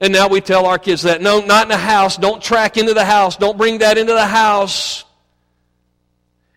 And 0.01 0.13
now 0.13 0.29
we 0.29 0.43
tell 0.43 0.67
our 0.67 0.79
kids 0.79 1.03
that 1.03 1.23
no, 1.23 1.41
not 1.41 1.63
in 1.63 1.69
the 1.71 1.79
house. 1.79 2.19
Don't 2.19 2.43
track 2.43 2.77
into 2.77 2.93
the 2.93 3.07
house. 3.07 3.39
Don't 3.39 3.57
bring 3.57 3.79
that 3.79 3.97
into 3.97 4.13
the 4.13 4.27
house. 4.27 5.06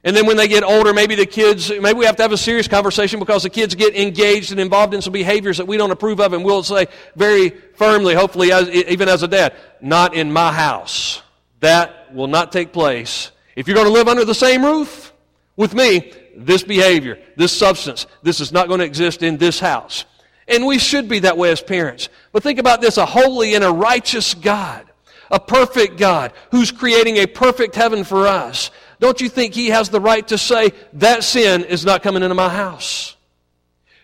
And 0.03 0.15
then 0.15 0.25
when 0.25 0.37
they 0.37 0.47
get 0.47 0.63
older, 0.63 0.93
maybe 0.93 1.15
the 1.15 1.25
kids, 1.25 1.69
maybe 1.69 1.99
we 1.99 2.05
have 2.05 2.15
to 2.17 2.21
have 2.21 2.31
a 2.31 2.37
serious 2.37 2.69
conversation 2.69 3.19
because 3.19 3.43
the 3.43 3.49
kids 3.49 3.75
get 3.75 3.95
engaged 3.95 4.51
and 4.51 4.59
involved 4.59 4.93
in 4.93 5.01
some 5.01 5.11
behaviors 5.11 5.57
that 5.57 5.67
we 5.67 5.75
don't 5.75 5.91
approve 5.91 6.21
of, 6.21 6.31
and 6.31 6.45
we'll 6.45 6.63
say 6.63 6.87
very 7.17 7.49
firmly, 7.49 8.13
hopefully, 8.13 8.51
as, 8.51 8.69
even 8.69 9.09
as 9.09 9.23
a 9.23 9.27
dad, 9.27 9.53
not 9.81 10.13
in 10.13 10.31
my 10.31 10.53
house. 10.53 11.21
That 11.59 12.13
will 12.13 12.27
not 12.27 12.53
take 12.53 12.71
place. 12.71 13.31
If 13.57 13.67
you're 13.67 13.75
going 13.75 13.87
to 13.87 13.93
live 13.93 14.07
under 14.07 14.23
the 14.23 14.35
same 14.35 14.63
roof 14.63 15.11
with 15.57 15.73
me, 15.73 16.13
this 16.33 16.63
behavior, 16.63 17.19
this 17.35 17.51
substance, 17.51 18.07
this 18.23 18.39
is 18.39 18.53
not 18.53 18.69
going 18.69 18.79
to 18.79 18.85
exist 18.85 19.21
in 19.21 19.35
this 19.35 19.59
house. 19.59 20.05
And 20.47 20.65
we 20.65 20.79
should 20.79 21.09
be 21.09 21.19
that 21.19 21.37
way 21.37 21.51
as 21.51 21.61
parents. 21.61 22.07
But 22.31 22.41
think 22.41 22.57
about 22.57 22.79
this 22.79 22.97
a 22.97 23.05
holy 23.05 23.53
and 23.55 23.63
a 23.65 23.71
righteous 23.71 24.33
God, 24.33 24.85
a 25.29 25.39
perfect 25.41 25.97
God 25.97 26.31
who's 26.51 26.71
creating 26.71 27.17
a 27.17 27.27
perfect 27.27 27.75
heaven 27.75 28.05
for 28.05 28.27
us 28.27 28.71
don't 28.99 29.21
you 29.21 29.29
think 29.29 29.53
he 29.53 29.67
has 29.69 29.89
the 29.89 30.01
right 30.01 30.27
to 30.27 30.37
say, 30.37 30.71
that 30.93 31.23
sin 31.23 31.63
is 31.65 31.85
not 31.85 32.03
coming 32.03 32.23
into 32.23 32.35
my 32.35 32.49
house? 32.49 33.15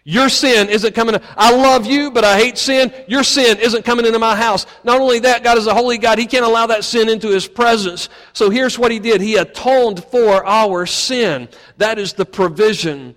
Your 0.08 0.30
sin 0.30 0.70
isn't 0.70 0.94
coming. 0.94 1.16
I 1.36 1.52
love 1.52 1.88
you, 1.88 2.12
but 2.12 2.24
I 2.24 2.38
hate 2.38 2.60
sin. 2.60 2.94
Your 3.08 3.24
sin 3.24 3.58
isn't 3.58 3.86
coming 3.86 4.06
into 4.06 4.20
my 4.20 4.36
house. 4.36 4.68
Not 4.84 5.02
only 5.02 5.18
that, 5.20 5.44
God 5.44 5.58
is 5.58 5.66
a 5.66 5.74
holy 5.74 5.98
God. 5.98 6.20
He 6.20 6.28
can't 6.28 6.46
allow 6.46 6.68
that 6.68 6.84
sin 6.84 7.10
into 7.10 7.30
His 7.30 7.48
presence. 7.48 8.10
So 8.32 8.52
here's 8.52 8.78
what 8.78 8.92
He 8.92 9.00
did. 9.00 9.20
He 9.20 9.38
atoned 9.38 10.04
for 10.06 10.46
our 10.46 10.86
sin. 10.86 11.50
That 11.78 11.98
is 11.98 12.14
the 12.14 12.26
provision 12.26 13.16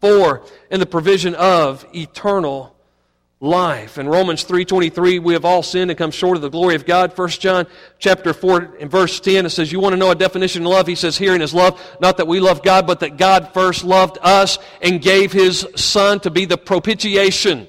for 0.00 0.46
and 0.70 0.80
the 0.80 0.86
provision 0.86 1.34
of 1.34 1.84
eternal 1.92 2.73
life. 3.44 3.98
In 3.98 4.08
Romans 4.08 4.44
3.23, 4.44 5.22
we 5.22 5.34
have 5.34 5.44
all 5.44 5.62
sinned 5.62 5.90
and 5.90 5.98
come 5.98 6.10
short 6.10 6.36
of 6.36 6.42
the 6.42 6.48
glory 6.48 6.74
of 6.74 6.86
God. 6.86 7.16
1 7.16 7.28
John 7.28 7.66
chapter 7.98 8.32
4 8.32 8.78
and 8.80 8.90
verse 8.90 9.20
10, 9.20 9.46
it 9.46 9.50
says, 9.50 9.70
you 9.70 9.80
want 9.80 9.92
to 9.92 9.96
know 9.96 10.10
a 10.10 10.14
definition 10.14 10.62
of 10.62 10.68
love? 10.68 10.86
He 10.86 10.94
says, 10.94 11.18
herein 11.18 11.42
is 11.42 11.54
love, 11.54 11.80
not 12.00 12.16
that 12.16 12.26
we 12.26 12.40
love 12.40 12.62
God, 12.62 12.86
but 12.86 13.00
that 13.00 13.16
God 13.16 13.52
first 13.52 13.84
loved 13.84 14.18
us 14.22 14.58
and 14.80 15.00
gave 15.00 15.32
His 15.32 15.66
Son 15.76 16.20
to 16.20 16.30
be 16.30 16.46
the 16.46 16.58
propitiation. 16.58 17.68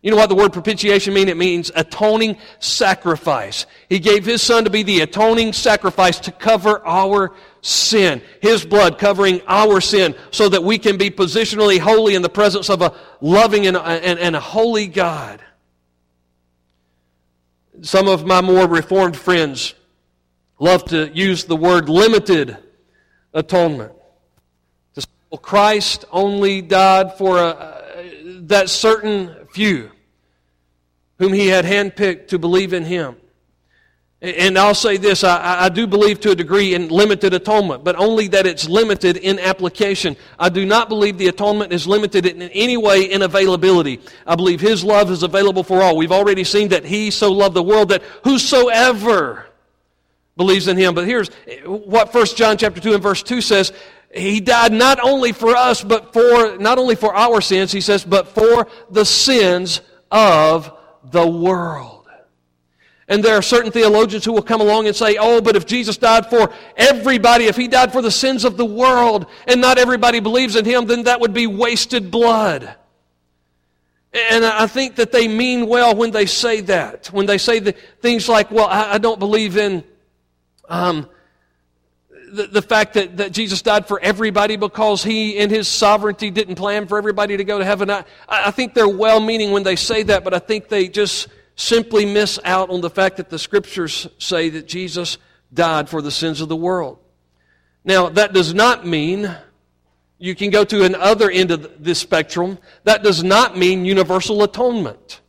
You 0.00 0.12
know 0.12 0.16
what 0.16 0.28
the 0.28 0.36
word 0.36 0.52
propitiation 0.52 1.12
means? 1.12 1.28
It 1.28 1.36
means 1.36 1.72
atoning 1.74 2.38
sacrifice. 2.60 3.66
He 3.88 3.98
gave 3.98 4.24
His 4.24 4.42
Son 4.42 4.64
to 4.64 4.70
be 4.70 4.84
the 4.84 5.00
atoning 5.00 5.52
sacrifice 5.52 6.20
to 6.20 6.32
cover 6.32 6.86
our 6.86 7.34
sin. 7.62 8.22
His 8.40 8.64
blood 8.64 8.98
covering 8.98 9.40
our 9.48 9.80
sin 9.80 10.14
so 10.30 10.48
that 10.50 10.62
we 10.62 10.78
can 10.78 10.98
be 10.98 11.10
positionally 11.10 11.80
holy 11.80 12.14
in 12.14 12.22
the 12.22 12.28
presence 12.28 12.70
of 12.70 12.80
a 12.80 12.94
loving 13.20 13.66
and, 13.66 13.76
and, 13.76 14.20
and 14.20 14.36
a 14.36 14.40
holy 14.40 14.86
God. 14.86 15.42
Some 17.82 18.06
of 18.06 18.24
my 18.24 18.40
more 18.40 18.68
reformed 18.68 19.16
friends 19.16 19.74
love 20.60 20.84
to 20.86 21.08
use 21.12 21.44
the 21.44 21.56
word 21.56 21.88
limited 21.88 22.56
atonement. 23.34 23.92
Christ 25.42 26.04
only 26.10 26.62
died 26.62 27.18
for 27.18 27.38
a, 27.38 27.84
that 28.42 28.70
certain 28.70 29.37
few 29.52 29.90
whom 31.18 31.32
he 31.32 31.48
had 31.48 31.64
handpicked 31.64 32.28
to 32.28 32.38
believe 32.38 32.72
in 32.72 32.84
him. 32.84 33.16
And 34.20 34.58
I'll 34.58 34.74
say 34.74 34.96
this 34.96 35.22
I, 35.22 35.66
I, 35.66 35.68
do 35.68 35.86
believe 35.86 36.18
to 36.20 36.32
a 36.32 36.34
degree 36.34 36.74
in 36.74 36.88
limited 36.88 37.34
atonement, 37.34 37.84
but 37.84 37.94
only 37.94 38.26
that 38.28 38.46
it's 38.48 38.68
limited 38.68 39.16
in 39.16 39.38
application. 39.38 40.16
I 40.40 40.48
do 40.48 40.66
not 40.66 40.88
believe 40.88 41.18
the 41.18 41.28
atonement 41.28 41.72
is 41.72 41.86
limited 41.86 42.26
in 42.26 42.42
any 42.42 42.76
way 42.76 43.02
in 43.02 43.22
availability. 43.22 44.00
I 44.26 44.34
believe 44.34 44.60
His 44.60 44.82
love 44.82 45.12
is 45.12 45.22
available 45.22 45.62
for 45.62 45.82
all. 45.82 45.96
We've 45.96 46.10
already 46.10 46.42
seen 46.42 46.68
that 46.70 46.84
He 46.84 47.12
so 47.12 47.30
loved 47.30 47.54
the 47.54 47.62
world 47.62 47.90
that 47.90 48.02
whosoever 48.24 49.46
believes 50.36 50.66
in 50.66 50.76
Him. 50.76 50.94
But 50.94 51.06
here's 51.06 51.28
what 51.64 52.12
1 52.12 52.26
John 52.34 52.58
chapter 52.58 52.80
2 52.80 52.94
and 52.94 53.02
verse 53.02 53.22
2 53.22 53.40
says. 53.40 53.72
He 54.12 54.40
died 54.40 54.72
not 54.72 55.00
only 55.00 55.32
for 55.32 55.54
us, 55.54 55.84
but 55.84 56.12
for, 56.12 56.56
not 56.58 56.78
only 56.78 56.94
for 56.94 57.14
our 57.14 57.40
sins, 57.40 57.72
he 57.72 57.80
says, 57.80 58.04
but 58.04 58.28
for 58.28 58.66
the 58.90 59.04
sins 59.04 59.80
of 60.10 60.72
the 61.04 61.26
world. 61.26 61.94
And 63.10 63.24
there 63.24 63.36
are 63.36 63.42
certain 63.42 63.72
theologians 63.72 64.24
who 64.24 64.32
will 64.32 64.42
come 64.42 64.60
along 64.60 64.86
and 64.86 64.94
say, 64.94 65.16
oh, 65.18 65.40
but 65.40 65.56
if 65.56 65.64
Jesus 65.64 65.96
died 65.96 66.28
for 66.28 66.52
everybody, 66.76 67.44
if 67.44 67.56
he 67.56 67.66
died 67.66 67.90
for 67.90 68.02
the 68.02 68.10
sins 68.10 68.44
of 68.44 68.58
the 68.58 68.66
world, 68.66 69.26
and 69.46 69.60
not 69.60 69.78
everybody 69.78 70.20
believes 70.20 70.56
in 70.56 70.64
him, 70.66 70.86
then 70.86 71.04
that 71.04 71.20
would 71.20 71.32
be 71.32 71.46
wasted 71.46 72.10
blood. 72.10 72.74
And 74.12 74.44
I 74.44 74.66
think 74.66 74.96
that 74.96 75.12
they 75.12 75.28
mean 75.28 75.66
well 75.66 75.94
when 75.94 76.10
they 76.10 76.26
say 76.26 76.60
that. 76.62 77.06
When 77.08 77.26
they 77.26 77.38
say 77.38 77.60
things 77.60 78.28
like, 78.28 78.50
well, 78.50 78.66
I, 78.66 78.94
I 78.94 78.98
don't 78.98 79.18
believe 79.18 79.56
in 79.56 79.84
um, 80.68 81.08
the, 82.32 82.46
the 82.46 82.62
fact 82.62 82.94
that, 82.94 83.16
that 83.18 83.32
Jesus 83.32 83.62
died 83.62 83.86
for 83.86 84.00
everybody 84.00 84.56
because 84.56 85.02
he, 85.02 85.36
in 85.36 85.50
his 85.50 85.68
sovereignty, 85.68 86.30
didn't 86.30 86.56
plan 86.56 86.86
for 86.86 86.98
everybody 86.98 87.36
to 87.36 87.44
go 87.44 87.58
to 87.58 87.64
heaven. 87.64 87.90
I, 87.90 88.04
I 88.28 88.50
think 88.50 88.74
they're 88.74 88.88
well 88.88 89.20
meaning 89.20 89.50
when 89.50 89.62
they 89.62 89.76
say 89.76 90.02
that, 90.04 90.24
but 90.24 90.34
I 90.34 90.38
think 90.38 90.68
they 90.68 90.88
just 90.88 91.28
simply 91.56 92.06
miss 92.06 92.38
out 92.44 92.70
on 92.70 92.80
the 92.80 92.90
fact 92.90 93.16
that 93.16 93.30
the 93.30 93.38
scriptures 93.38 94.06
say 94.18 94.48
that 94.50 94.68
Jesus 94.68 95.18
died 95.52 95.88
for 95.88 96.00
the 96.00 96.10
sins 96.10 96.40
of 96.40 96.48
the 96.48 96.56
world. 96.56 96.98
Now, 97.84 98.08
that 98.10 98.32
does 98.32 98.54
not 98.54 98.86
mean 98.86 99.34
you 100.18 100.34
can 100.34 100.50
go 100.50 100.64
to 100.64 100.84
another 100.84 101.30
end 101.30 101.50
of 101.50 101.82
this 101.82 101.98
spectrum. 101.98 102.58
That 102.84 103.02
does 103.02 103.22
not 103.22 103.56
mean 103.56 103.84
universal 103.84 104.42
atonement. 104.42 105.20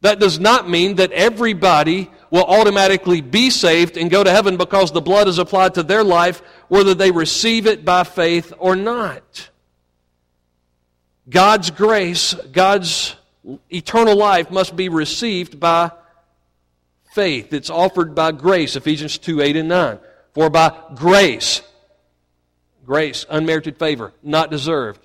That 0.00 0.20
does 0.20 0.38
not 0.38 0.68
mean 0.68 0.96
that 0.96 1.12
everybody 1.12 2.10
will 2.30 2.44
automatically 2.44 3.20
be 3.20 3.50
saved 3.50 3.96
and 3.96 4.10
go 4.10 4.22
to 4.22 4.30
heaven 4.30 4.56
because 4.56 4.92
the 4.92 5.00
blood 5.00 5.28
is 5.28 5.38
applied 5.38 5.74
to 5.74 5.82
their 5.82 6.04
life, 6.04 6.42
whether 6.68 6.94
they 6.94 7.10
receive 7.10 7.66
it 7.66 7.84
by 7.84 8.04
faith 8.04 8.52
or 8.58 8.76
not. 8.76 9.50
God's 11.28 11.70
grace, 11.70 12.34
God's 12.52 13.14
eternal 13.70 14.16
life 14.16 14.50
must 14.50 14.76
be 14.76 14.88
received 14.88 15.60
by 15.60 15.90
faith. 17.12 17.52
It's 17.52 17.70
offered 17.70 18.14
by 18.14 18.32
grace, 18.32 18.76
Ephesians 18.76 19.18
2 19.18 19.40
8 19.40 19.56
and 19.56 19.68
9. 19.68 19.98
For 20.34 20.50
by 20.50 20.72
grace, 20.94 21.62
grace, 22.86 23.26
unmerited 23.28 23.78
favor, 23.78 24.12
not 24.22 24.50
deserved. 24.50 25.04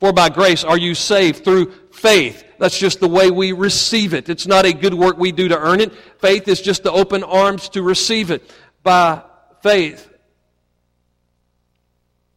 For 0.00 0.12
by 0.12 0.28
grace 0.28 0.64
are 0.64 0.76
you 0.76 0.94
saved 0.94 1.44
through 1.44 1.72
faith. 1.92 2.43
That's 2.58 2.78
just 2.78 3.00
the 3.00 3.08
way 3.08 3.30
we 3.30 3.52
receive 3.52 4.14
it. 4.14 4.28
It's 4.28 4.46
not 4.46 4.64
a 4.64 4.72
good 4.72 4.94
work 4.94 5.18
we 5.18 5.32
do 5.32 5.48
to 5.48 5.58
earn 5.58 5.80
it. 5.80 5.92
Faith 6.18 6.48
is 6.48 6.60
just 6.60 6.82
the 6.82 6.92
open 6.92 7.22
arms 7.22 7.68
to 7.70 7.82
receive 7.82 8.30
it. 8.30 8.48
By 8.82 9.22
faith, 9.62 10.08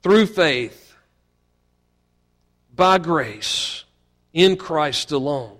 through 0.02 0.28
faith, 0.28 0.96
by 2.76 2.98
grace 2.98 3.84
in 4.34 4.56
Christ 4.56 5.12
alone. 5.12 5.58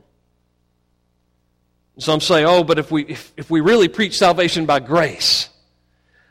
Some 2.00 2.22
say, 2.22 2.46
oh, 2.46 2.63
but 2.63 2.78
if 2.78 2.91
we, 2.91 3.04
if, 3.06 3.34
if 3.38 3.50
we 3.50 3.60
really 3.60 3.88
preach 3.88 4.17
salvation 4.17 4.65
by 4.65 4.80
grace, 4.80 5.50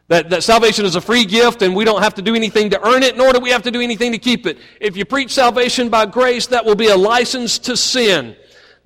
that, 0.09 0.31
that 0.31 0.45
salvation 0.45 0.85
is 0.85 0.95
a 0.95 1.01
free 1.01 1.25
gift 1.25 1.62
and 1.62 1.75
we 1.75 1.85
don't 1.85 2.03
have 2.03 2.14
to 2.14 2.23
do 2.23 2.35
anything 2.35 2.71
to 2.71 2.87
earn 2.87 3.03
it, 3.03 3.16
nor 3.16 3.33
do 3.33 3.40
we 3.40 3.51
have 3.51 3.62
to 3.62 3.71
do 3.71 3.81
anything 3.81 4.12
to 4.12 4.19
keep 4.19 4.47
it. 4.47 4.59
If 4.81 4.97
you 4.97 5.05
preach 5.05 5.33
salvation 5.33 5.88
by 5.88 6.07
grace, 6.07 6.47
that 6.49 6.64
will 6.64 6.77
be 6.77 6.88
a 6.88 6.97
license 6.97 7.59
to 7.61 7.77
sin. 7.77 8.37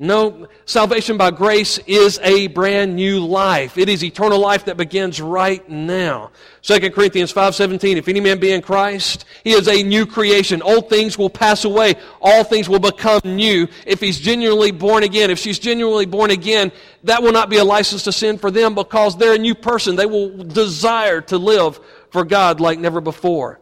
No, 0.02 0.48
salvation 0.64 1.18
by 1.18 1.30
grace 1.30 1.76
is 1.86 2.18
a 2.22 2.46
brand 2.46 2.96
new 2.96 3.20
life. 3.20 3.76
It 3.76 3.90
is 3.90 4.02
eternal 4.02 4.38
life 4.38 4.64
that 4.64 4.78
begins 4.78 5.20
right 5.20 5.68
now. 5.68 6.30
2 6.62 6.90
Corinthians 6.94 7.30
5:17 7.34 7.98
If 7.98 8.08
any 8.08 8.18
man 8.18 8.38
be 8.38 8.50
in 8.50 8.62
Christ, 8.62 9.26
he 9.44 9.52
is 9.52 9.68
a 9.68 9.82
new 9.82 10.06
creation. 10.06 10.62
Old 10.62 10.88
things 10.88 11.18
will 11.18 11.28
pass 11.28 11.66
away, 11.66 11.96
all 12.22 12.44
things 12.44 12.66
will 12.66 12.78
become 12.78 13.20
new. 13.24 13.68
If 13.86 14.00
he's 14.00 14.18
genuinely 14.18 14.70
born 14.70 15.02
again, 15.02 15.30
if 15.30 15.38
she's 15.38 15.58
genuinely 15.58 16.06
born 16.06 16.30
again, 16.30 16.72
that 17.04 17.22
will 17.22 17.32
not 17.32 17.50
be 17.50 17.58
a 17.58 17.64
license 17.64 18.04
to 18.04 18.12
sin 18.12 18.38
for 18.38 18.50
them 18.50 18.74
because 18.74 19.18
they're 19.18 19.34
a 19.34 19.38
new 19.38 19.54
person. 19.54 19.96
They 19.96 20.06
will 20.06 20.30
desire 20.30 21.20
to 21.20 21.36
live 21.36 21.78
for 22.08 22.24
God 22.24 22.58
like 22.58 22.78
never 22.78 23.02
before 23.02 23.60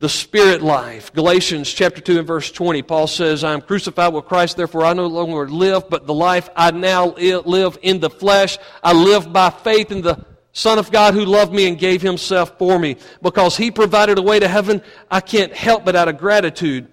the 0.00 0.08
spirit 0.08 0.62
life. 0.62 1.12
Galatians 1.12 1.72
chapter 1.72 2.00
2 2.00 2.18
and 2.18 2.26
verse 2.26 2.52
20, 2.52 2.82
Paul 2.82 3.06
says, 3.08 3.42
I 3.42 3.52
am 3.52 3.60
crucified 3.60 4.12
with 4.12 4.26
Christ, 4.26 4.56
therefore 4.56 4.84
I 4.84 4.92
no 4.92 5.06
longer 5.06 5.48
live, 5.48 5.88
but 5.90 6.06
the 6.06 6.14
life 6.14 6.48
I 6.54 6.70
now 6.70 7.14
live 7.16 7.78
in 7.82 7.98
the 7.98 8.10
flesh, 8.10 8.58
I 8.82 8.92
live 8.92 9.32
by 9.32 9.50
faith 9.50 9.90
in 9.90 10.02
the 10.02 10.24
Son 10.52 10.78
of 10.78 10.92
God 10.92 11.14
who 11.14 11.24
loved 11.24 11.52
me 11.52 11.66
and 11.68 11.78
gave 11.78 12.00
himself 12.00 12.58
for 12.58 12.78
me. 12.78 12.96
Because 13.22 13.56
he 13.56 13.70
provided 13.70 14.18
a 14.18 14.22
way 14.22 14.38
to 14.38 14.48
heaven, 14.48 14.82
I 15.10 15.20
can't 15.20 15.52
help 15.52 15.84
but 15.84 15.96
out 15.96 16.08
of 16.08 16.18
gratitude 16.18 16.88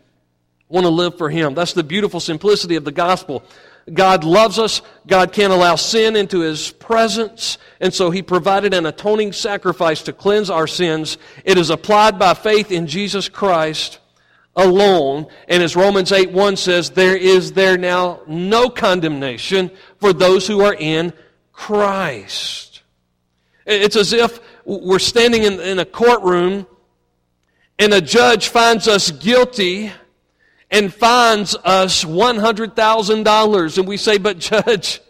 want 0.68 0.86
to 0.86 0.90
live 0.90 1.18
for 1.18 1.30
him. 1.30 1.54
That's 1.54 1.74
the 1.74 1.84
beautiful 1.84 2.20
simplicity 2.20 2.76
of 2.76 2.86
the 2.86 2.92
gospel. 2.92 3.44
God 3.94 4.24
loves 4.24 4.58
us. 4.58 4.82
God 5.06 5.32
can't 5.32 5.54
allow 5.54 5.76
sin 5.76 6.16
into 6.16 6.40
His 6.40 6.72
presence. 6.72 7.58
And 7.80 7.94
so 7.94 8.10
He 8.10 8.22
provided 8.22 8.74
an 8.74 8.86
atoning 8.86 9.34
sacrifice 9.34 10.02
to 10.04 10.14
cleanse 10.14 10.50
our 10.50 10.68
sins. 10.68 11.18
It 11.44 11.58
is 11.58 11.70
applied 11.70 12.18
by 12.18 12.34
faith 12.34 12.72
in 12.72 12.88
Jesus 12.88 13.30
Christ 13.30 14.00
alone. 14.56 15.28
And 15.48 15.62
as 15.62 15.76
Romans 15.76 16.12
8 16.12 16.32
1 16.32 16.58
says, 16.58 16.92
there 16.92 17.16
is 17.16 17.54
there 17.54 17.78
now 17.78 18.22
no 18.28 18.70
condemnation 18.70 19.70
for 20.00 20.14
those 20.14 20.48
who 20.48 20.62
are 20.62 20.76
in 20.76 21.14
Christ. 21.52 22.82
It's 23.66 23.96
as 23.96 24.14
if 24.14 24.40
we're 24.66 25.00
standing 25.00 25.44
in, 25.44 25.60
in 25.60 25.80
a 25.80 25.86
courtroom 25.86 26.66
and 27.78 27.94
a 27.94 28.02
judge 28.02 28.48
finds 28.48 28.88
us 28.88 29.12
guilty 29.12 29.92
and 30.72 30.94
fines 30.94 31.56
us 31.64 32.04
$100,000. 32.04 33.78
And 33.78 33.88
we 33.88 33.98
say, 33.98 34.18
But, 34.18 34.40
Judge, 34.40 35.02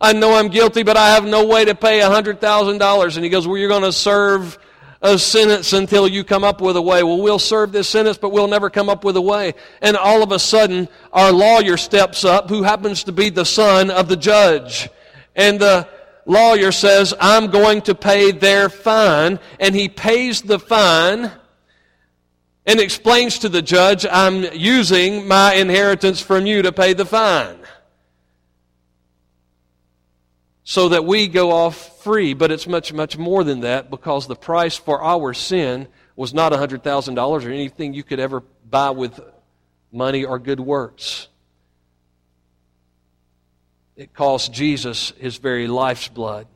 I 0.00 0.12
know 0.12 0.34
I'm 0.34 0.48
guilty, 0.48 0.82
but 0.82 0.96
I 0.96 1.10
have 1.10 1.24
no 1.24 1.46
way 1.46 1.64
to 1.64 1.74
pay 1.74 2.00
$100,000. 2.00 3.16
And 3.16 3.24
he 3.24 3.30
goes, 3.30 3.46
Well, 3.46 3.56
you're 3.56 3.68
going 3.68 3.82
to 3.82 3.92
serve 3.92 4.58
a 5.00 5.18
sentence 5.18 5.72
until 5.72 6.08
you 6.08 6.24
come 6.24 6.42
up 6.42 6.60
with 6.60 6.76
a 6.76 6.82
way. 6.82 7.02
Well, 7.02 7.20
we'll 7.20 7.38
serve 7.38 7.70
this 7.72 7.88
sentence, 7.88 8.18
but 8.18 8.30
we'll 8.30 8.48
never 8.48 8.68
come 8.68 8.88
up 8.88 9.04
with 9.04 9.16
a 9.16 9.20
way. 9.20 9.54
And 9.80 9.96
all 9.96 10.22
of 10.22 10.32
a 10.32 10.38
sudden, 10.38 10.88
our 11.12 11.30
lawyer 11.30 11.76
steps 11.76 12.24
up, 12.24 12.48
who 12.48 12.64
happens 12.64 13.04
to 13.04 13.12
be 13.12 13.30
the 13.30 13.44
son 13.44 13.90
of 13.90 14.08
the 14.08 14.16
judge. 14.16 14.88
And 15.36 15.60
the 15.60 15.88
lawyer 16.26 16.72
says, 16.72 17.14
I'm 17.20 17.48
going 17.48 17.82
to 17.82 17.94
pay 17.94 18.32
their 18.32 18.68
fine. 18.68 19.38
And 19.60 19.74
he 19.74 19.88
pays 19.88 20.42
the 20.42 20.58
fine 20.58 21.30
and 22.68 22.80
explains 22.80 23.38
to 23.38 23.48
the 23.48 23.62
judge, 23.62 24.04
I'm 24.04 24.44
using 24.52 25.26
my 25.26 25.54
inheritance 25.54 26.20
from 26.20 26.44
you 26.44 26.60
to 26.60 26.70
pay 26.70 26.92
the 26.92 27.06
fine. 27.06 27.58
So 30.64 30.90
that 30.90 31.06
we 31.06 31.28
go 31.28 31.50
off 31.50 32.02
free. 32.04 32.34
But 32.34 32.52
it's 32.52 32.66
much, 32.66 32.92
much 32.92 33.16
more 33.16 33.42
than 33.42 33.60
that 33.60 33.88
because 33.88 34.26
the 34.26 34.36
price 34.36 34.76
for 34.76 35.02
our 35.02 35.32
sin 35.32 35.88
was 36.14 36.34
not 36.34 36.52
$100,000 36.52 37.18
or 37.18 37.50
anything 37.50 37.94
you 37.94 38.02
could 38.02 38.20
ever 38.20 38.42
buy 38.68 38.90
with 38.90 39.18
money 39.90 40.26
or 40.26 40.38
good 40.38 40.60
works. 40.60 41.28
It 43.96 44.12
cost 44.12 44.52
Jesus 44.52 45.14
his 45.18 45.38
very 45.38 45.68
life's 45.68 46.08
blood. 46.08 46.46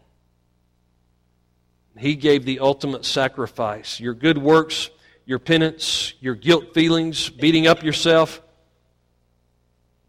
He 1.97 2.17
gave 2.17 2.45
the 2.45 2.61
ultimate 2.61 3.07
sacrifice. 3.07 3.99
Your 3.99 4.13
good 4.13 4.37
works 4.37 4.91
your 5.25 5.39
penance, 5.39 6.15
your 6.21 6.35
guilt 6.35 6.75
feelings, 6.75 7.29
beating 7.29 7.67
up 7.67 7.83
yourself. 7.83 8.43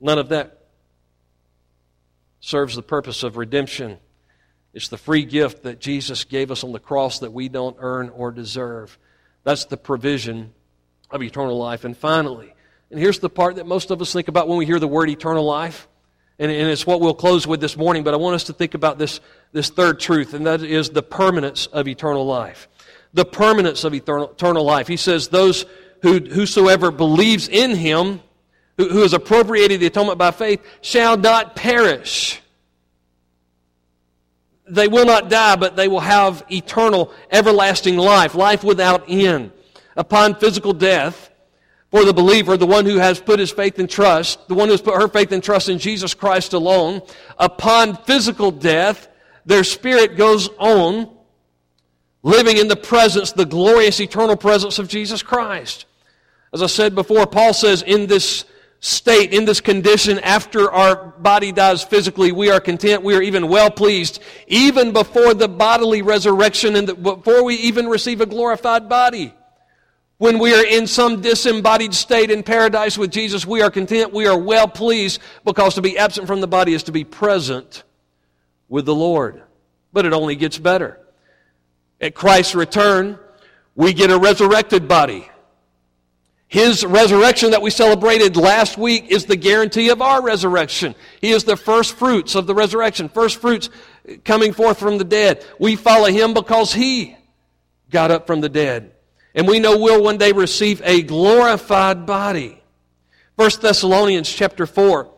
None 0.02 0.18
of 0.18 0.30
that 0.30 0.68
serves 2.40 2.76
the 2.76 2.82
purpose 2.82 3.24
of 3.24 3.38
redemption. 3.38 4.00
It's 4.74 4.88
the 4.88 4.98
free 4.98 5.24
gift 5.24 5.64
that 5.64 5.80
Jesus 5.80 6.24
gave 6.24 6.52
us 6.52 6.64
on 6.64 6.72
the 6.72 6.80
cross 6.80 7.20
that 7.20 7.32
we 7.32 7.48
don't 7.48 7.78
earn 7.80 8.10
or 8.10 8.32
deserve. 8.32 8.98
That's 9.44 9.66
the 9.66 9.78
provision 9.78 10.54
of 11.12 11.22
eternal 11.22 11.58
life. 11.58 11.86
And 11.86 11.96
finally, 11.96 12.54
and 12.90 13.00
here's 13.00 13.20
the 13.20 13.30
part 13.30 13.56
that 13.58 13.68
most 13.68 13.92
of 13.92 14.02
us 14.02 14.12
think 14.12 14.28
about 14.28 14.48
when 14.48 14.58
we 14.58 14.66
hear 14.66 14.80
the 14.80 14.88
word 14.88 15.10
eternal 15.10 15.46
life 15.46 15.88
And, 16.40 16.52
and 16.52 16.70
it's 16.70 16.86
what 16.86 17.00
we'll 17.00 17.14
close 17.14 17.46
with 17.46 17.62
this 17.62 17.78
morning, 17.78 18.04
but 18.04 18.14
I 18.14 18.18
want 18.18 18.36
us 18.36 18.46
to 18.46 18.54
think 18.54 18.74
about 18.74 18.98
this, 18.98 19.20
this 19.52 19.70
third 19.70 20.00
truth, 20.00 20.34
and 20.34 20.48
that 20.48 20.64
is 20.64 20.90
the 20.90 21.04
permanence 21.04 21.68
of 21.68 21.88
eternal 21.88 22.26
life. 22.26 22.68
The 23.14 23.26
permanence 23.26 23.84
of 23.84 23.94
eternal, 23.94 24.32
eternal 24.32 24.64
life. 24.64 24.88
He 24.88 24.98
says, 24.98 25.28
Those 25.28 25.66
who, 26.02 26.20
whosoever 26.20 26.92
believes 26.92 27.48
in 27.48 27.76
him, 27.76 28.22
who, 28.78 28.90
who 28.90 29.02
has 29.02 29.14
appropriated 29.14 29.80
the 29.80 29.86
atonement 29.88 30.18
by 30.18 30.32
faith, 30.32 30.62
shall 30.82 31.18
not 31.18 31.56
perish. 31.56 32.42
They 34.68 34.88
will 34.88 35.06
not 35.06 35.30
die, 35.30 35.56
but 35.56 35.76
they 35.76 35.88
will 35.88 36.00
have 36.00 36.44
eternal, 36.50 37.12
everlasting 37.30 37.98
life, 37.98 38.34
life 38.34 38.64
without 38.64 39.10
end. 39.10 39.52
Upon 39.96 40.36
physical 40.36 40.74
death, 40.74 41.30
for 41.94 42.06
the 42.06 42.14
believer, 42.14 42.58
the 42.58 42.66
one 42.66 42.86
who 42.86 42.98
has 42.98 43.20
put 43.20 43.38
his 43.38 43.52
faith 43.52 43.78
and 43.78 43.88
trust, 43.88 44.48
the 44.48 44.56
one 44.56 44.68
who 44.68 44.72
has 44.72 44.82
put 44.82 44.96
her 44.96 45.08
faith 45.08 45.32
and 45.32 45.44
trust 45.44 45.70
in 45.70 45.78
Jesus 45.78 46.16
Christ 46.16 46.54
alone, 46.54 47.04
upon 47.38 47.96
physical 47.98 48.50
death, 48.50 49.08
their 49.46 49.64
spirit 49.64 50.18
goes 50.18 50.50
on 50.58 51.16
living 52.24 52.58
in 52.58 52.70
the 52.70 52.76
presence, 52.76 53.34
the 53.34 53.46
glorious 53.46 54.00
eternal 54.00 54.38
presence 54.38 54.80
of 54.80 54.88
Jesus 54.88 55.22
Christ. 55.22 55.86
As 56.54 56.64
I 56.64 56.68
said 56.68 56.96
before, 56.96 57.28
Paul 57.28 57.54
says, 57.54 57.82
in 57.82 58.08
this 58.08 58.46
state, 58.80 59.34
in 59.34 59.46
this 59.46 59.62
condition, 59.62 60.20
after 60.20 60.72
our 60.72 60.96
body 60.96 61.52
dies 61.52 61.84
physically, 61.84 62.32
we 62.32 62.50
are 62.50 62.60
content, 62.60 63.04
we 63.04 63.16
are 63.16 63.22
even 63.22 63.48
well 63.48 63.70
pleased, 63.70 64.22
even 64.48 64.94
before 64.94 65.34
the 65.34 65.48
bodily 65.48 66.02
resurrection 66.02 66.76
and 66.76 66.88
the, 66.88 66.96
before 66.96 67.44
we 67.44 67.56
even 67.56 67.88
receive 67.88 68.22
a 68.22 68.26
glorified 68.26 68.88
body. 68.88 69.34
When 70.18 70.40
we 70.40 70.54
are 70.54 70.66
in 70.66 70.88
some 70.88 71.22
disembodied 71.22 71.94
state 71.94 72.32
in 72.32 72.44
paradise 72.44 72.98
with 72.98 73.12
Jesus, 73.12 73.46
we 73.46 73.62
are 73.62 73.72
content, 73.72 74.14
we 74.14 74.28
are 74.28 74.38
well 74.38 74.68
pleased, 74.68 75.20
because 75.44 75.76
to 75.76 75.82
be 75.82 75.98
absent 75.98 76.28
from 76.28 76.40
the 76.40 76.48
body 76.48 76.74
is 76.74 76.84
to 76.84 76.92
be 76.92 77.04
present 77.04 77.84
with 78.70 78.86
the 78.86 78.96
Lord. 78.96 79.42
But 79.92 80.06
it 80.06 80.14
only 80.14 80.36
gets 80.36 80.58
better. 80.58 81.00
At 82.02 82.16
Christ's 82.16 82.56
return, 82.56 83.18
we 83.76 83.94
get 83.94 84.12
a 84.12 84.18
resurrected 84.18 84.88
body. 84.88 85.30
His 86.48 86.86
resurrection 86.86 87.52
that 87.52 87.64
we 87.64 87.72
celebrated 87.72 88.38
last 88.38 88.78
week 88.78 89.06
is 89.10 89.26
the 89.26 89.36
guarantee 89.36 89.90
of 89.90 90.04
our 90.04 90.22
resurrection. 90.22 90.94
He 91.20 91.32
is 91.32 91.46
the 91.46 91.58
first 91.58 91.96
fruits 91.96 92.36
of 92.36 92.46
the 92.46 92.54
resurrection, 92.54 93.10
first 93.10 93.42
fruits 93.42 93.72
coming 94.24 94.54
forth 94.54 94.78
from 94.78 95.00
the 95.00 95.04
dead. 95.04 95.44
We 95.60 95.76
follow 95.76 96.10
him 96.10 96.36
because 96.36 96.72
he 96.72 97.18
got 97.90 98.12
up 98.12 98.28
from 98.28 98.42
the 98.42 98.50
dead. 98.50 98.92
And 99.34 99.48
we 99.48 99.60
know 99.60 99.80
we'll 99.80 100.04
one 100.04 100.18
day 100.18 100.32
receive 100.32 100.80
a 100.84 101.02
glorified 101.02 102.06
body. 102.06 102.62
1 103.36 103.50
Thessalonians 103.62 104.32
chapter 104.32 104.68
4. 104.68 105.10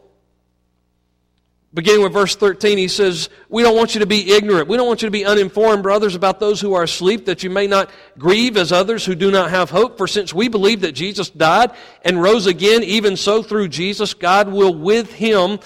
Beginning 1.76 2.04
with 2.04 2.14
verse 2.14 2.38
13, 2.38 2.78
he 2.78 2.88
says, 2.88 3.28
We 3.50 3.62
don't 3.62 3.76
want 3.76 3.96
you 3.96 4.00
to 4.00 4.06
be 4.06 4.32
ignorant. 4.32 4.70
We 4.70 4.78
don't 4.78 4.88
want 4.88 5.02
you 5.02 5.08
to 5.08 5.12
be 5.12 5.26
uninformed, 5.26 5.84
brothers, 5.84 6.16
about 6.16 6.40
those 6.40 6.62
who 6.62 6.74
are 6.74 6.84
asleep, 6.84 7.26
that 7.26 7.44
you 7.44 7.50
may 7.50 7.68
not 7.68 7.90
grieve 8.18 8.56
as 8.56 8.72
others 8.72 9.06
who 9.06 9.14
do 9.14 9.30
not 9.30 9.50
have 9.50 9.70
hope. 9.70 9.98
For 9.98 10.08
since 10.08 10.34
we 10.34 10.48
believe 10.48 10.82
that 10.82 10.94
Jesus 10.94 11.30
died 11.30 11.72
and 12.02 12.22
rose 12.22 12.48
again, 12.48 12.82
even 12.84 13.18
so 13.18 13.44
through 13.44 13.68
Jesus, 13.68 14.14
God 14.14 14.48
will 14.48 14.74
with 14.74 15.12
him, 15.12 15.60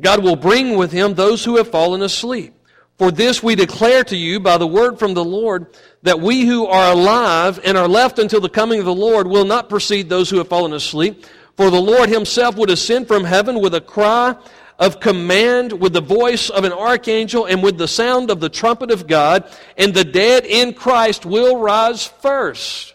God 0.00 0.24
will 0.24 0.36
bring 0.36 0.78
with 0.78 0.92
him 0.92 1.12
those 1.12 1.44
who 1.44 1.58
have 1.58 1.70
fallen 1.70 2.00
asleep. 2.00 2.54
For 2.96 3.10
this 3.10 3.42
we 3.42 3.56
declare 3.56 4.02
to 4.04 4.16
you 4.16 4.40
by 4.40 4.56
the 4.56 4.66
word 4.66 4.98
from 4.98 5.12
the 5.12 5.24
Lord 5.24 5.66
that 6.04 6.20
we 6.20 6.46
who 6.46 6.66
are 6.66 6.92
alive 6.92 7.60
and 7.64 7.76
are 7.76 7.88
left 7.88 8.18
until 8.18 8.40
the 8.40 8.48
coming 8.48 8.78
of 8.78 8.86
the 8.86 8.94
Lord 8.94 9.26
will 9.26 9.44
not 9.44 9.68
precede 9.68 10.08
those 10.08 10.30
who 10.30 10.38
have 10.38 10.48
fallen 10.48 10.72
asleep. 10.72 11.26
For 11.56 11.70
the 11.70 11.80
Lord 11.80 12.08
himself 12.08 12.56
would 12.56 12.70
ascend 12.70 13.06
from 13.06 13.24
heaven 13.24 13.60
with 13.60 13.74
a 13.74 13.80
cry 13.80 14.36
of 14.78 14.98
command, 14.98 15.72
with 15.72 15.92
the 15.92 16.00
voice 16.00 16.50
of 16.50 16.64
an 16.64 16.72
archangel, 16.72 17.46
and 17.46 17.62
with 17.62 17.78
the 17.78 17.86
sound 17.86 18.30
of 18.30 18.40
the 18.40 18.48
trumpet 18.48 18.90
of 18.90 19.06
God, 19.06 19.48
and 19.76 19.94
the 19.94 20.04
dead 20.04 20.44
in 20.46 20.74
Christ 20.74 21.24
will 21.24 21.58
rise 21.58 22.06
first. 22.06 22.94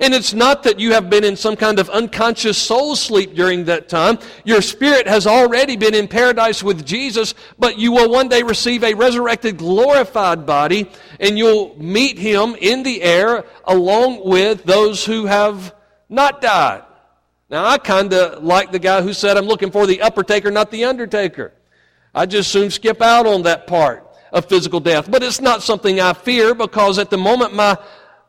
And 0.00 0.12
it's 0.12 0.34
not 0.34 0.64
that 0.64 0.80
you 0.80 0.92
have 0.92 1.08
been 1.08 1.24
in 1.24 1.36
some 1.36 1.56
kind 1.56 1.78
of 1.78 1.88
unconscious 1.88 2.58
soul 2.58 2.96
sleep 2.96 3.34
during 3.34 3.64
that 3.66 3.88
time. 3.88 4.18
Your 4.44 4.60
spirit 4.60 5.06
has 5.06 5.26
already 5.26 5.76
been 5.76 5.94
in 5.94 6.08
paradise 6.08 6.62
with 6.62 6.84
Jesus, 6.84 7.34
but 7.58 7.78
you 7.78 7.92
will 7.92 8.10
one 8.10 8.28
day 8.28 8.42
receive 8.42 8.82
a 8.82 8.94
resurrected, 8.94 9.56
glorified 9.56 10.44
body, 10.44 10.90
and 11.20 11.38
you'll 11.38 11.76
meet 11.78 12.18
him 12.18 12.56
in 12.60 12.82
the 12.82 13.02
air 13.02 13.44
along 13.64 14.28
with 14.28 14.64
those 14.64 15.04
who 15.04 15.26
have 15.26 15.74
not 16.08 16.42
died. 16.42 16.82
Now, 17.54 17.66
I 17.66 17.78
kind 17.78 18.12
of 18.12 18.42
like 18.42 18.72
the 18.72 18.80
guy 18.80 19.00
who 19.00 19.12
said, 19.12 19.36
I'm 19.36 19.44
looking 19.44 19.70
for 19.70 19.86
the 19.86 20.02
upper 20.02 20.24
taker, 20.24 20.50
not 20.50 20.72
the 20.72 20.86
undertaker. 20.86 21.52
I 22.12 22.26
just 22.26 22.50
soon 22.50 22.68
skip 22.68 23.00
out 23.00 23.28
on 23.28 23.42
that 23.42 23.68
part 23.68 24.04
of 24.32 24.48
physical 24.48 24.80
death. 24.80 25.08
But 25.08 25.22
it's 25.22 25.40
not 25.40 25.62
something 25.62 26.00
I 26.00 26.14
fear 26.14 26.56
because 26.56 26.98
at 26.98 27.10
the 27.10 27.16
moment 27.16 27.54
my 27.54 27.78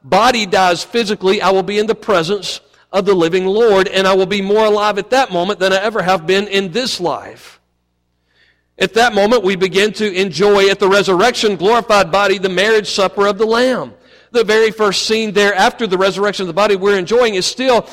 body 0.04 0.46
dies 0.46 0.84
physically, 0.84 1.42
I 1.42 1.50
will 1.50 1.64
be 1.64 1.80
in 1.80 1.88
the 1.88 1.96
presence 1.96 2.62
of 2.92 3.06
the 3.06 3.16
living 3.16 3.48
Lord, 3.48 3.88
and 3.88 4.06
I 4.06 4.14
will 4.14 4.28
be 4.28 4.44
more 4.44 4.68
alive 4.68 5.00
at 5.00 5.10
that 5.10 5.32
moment 5.32 5.58
than 5.58 5.74
I 5.74 5.78
ever 5.78 6.04
have 6.04 6.28
been 6.28 6.48
in 6.48 6.72
this 6.72 7.00
life. 7.00 7.60
At 8.78 8.94
that 8.94 9.16
moment, 9.16 9.44
we 9.44 9.56
begin 9.56 9.92
to 9.94 10.14
enjoy 10.14 10.70
at 10.70 10.78
the 10.78 10.88
resurrection 10.88 11.56
glorified 11.56 12.12
body 12.12 12.38
the 12.38 12.50
marriage 12.50 12.92
supper 12.92 13.26
of 13.26 13.40
the 13.40 13.48
Lamb. 13.48 13.96
The 14.30 14.44
very 14.44 14.70
first 14.70 15.08
scene 15.08 15.32
there 15.32 15.56
after 15.56 15.88
the 15.88 15.98
resurrection 15.98 16.44
of 16.44 16.48
the 16.48 16.54
body 16.54 16.76
we're 16.76 17.00
enjoying 17.00 17.34
is 17.34 17.48
still 17.48 17.90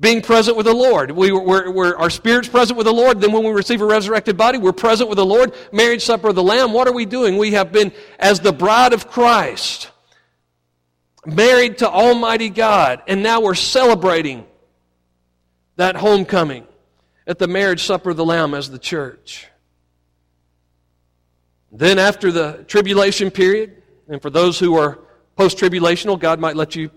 being 0.00 0.22
present 0.22 0.56
with 0.56 0.64
the 0.64 0.74
Lord. 0.74 1.10
We, 1.10 1.30
we're, 1.30 1.70
we're, 1.70 1.94
our 1.94 2.08
spirit's 2.08 2.48
present 2.48 2.78
with 2.78 2.86
the 2.86 2.92
Lord. 2.92 3.20
Then 3.20 3.32
when 3.32 3.44
we 3.44 3.50
receive 3.50 3.82
a 3.82 3.86
resurrected 3.86 4.36
body, 4.36 4.56
we're 4.56 4.72
present 4.72 5.10
with 5.10 5.16
the 5.16 5.26
Lord. 5.26 5.54
Marriage 5.72 6.02
supper 6.02 6.30
of 6.30 6.34
the 6.34 6.42
Lamb. 6.42 6.72
What 6.72 6.88
are 6.88 6.92
we 6.92 7.04
doing? 7.04 7.36
We 7.36 7.52
have 7.52 7.70
been 7.70 7.92
as 8.18 8.40
the 8.40 8.52
bride 8.52 8.94
of 8.94 9.08
Christ 9.08 9.90
married 11.26 11.78
to 11.78 11.90
Almighty 11.90 12.48
God, 12.48 13.02
and 13.06 13.22
now 13.22 13.42
we're 13.42 13.54
celebrating 13.54 14.46
that 15.76 15.96
homecoming 15.96 16.66
at 17.26 17.38
the 17.38 17.46
marriage 17.46 17.84
supper 17.84 18.10
of 18.10 18.16
the 18.16 18.24
Lamb 18.24 18.54
as 18.54 18.70
the 18.70 18.78
church. 18.78 19.48
Then, 21.70 21.98
after 21.98 22.32
the 22.32 22.64
tribulation 22.66 23.30
period, 23.30 23.82
and 24.08 24.20
for 24.20 24.30
those 24.30 24.58
who 24.58 24.76
are 24.76 24.98
post 25.36 25.58
tribulational, 25.58 26.18
God 26.18 26.40
might 26.40 26.56
let 26.56 26.74
you 26.74 26.90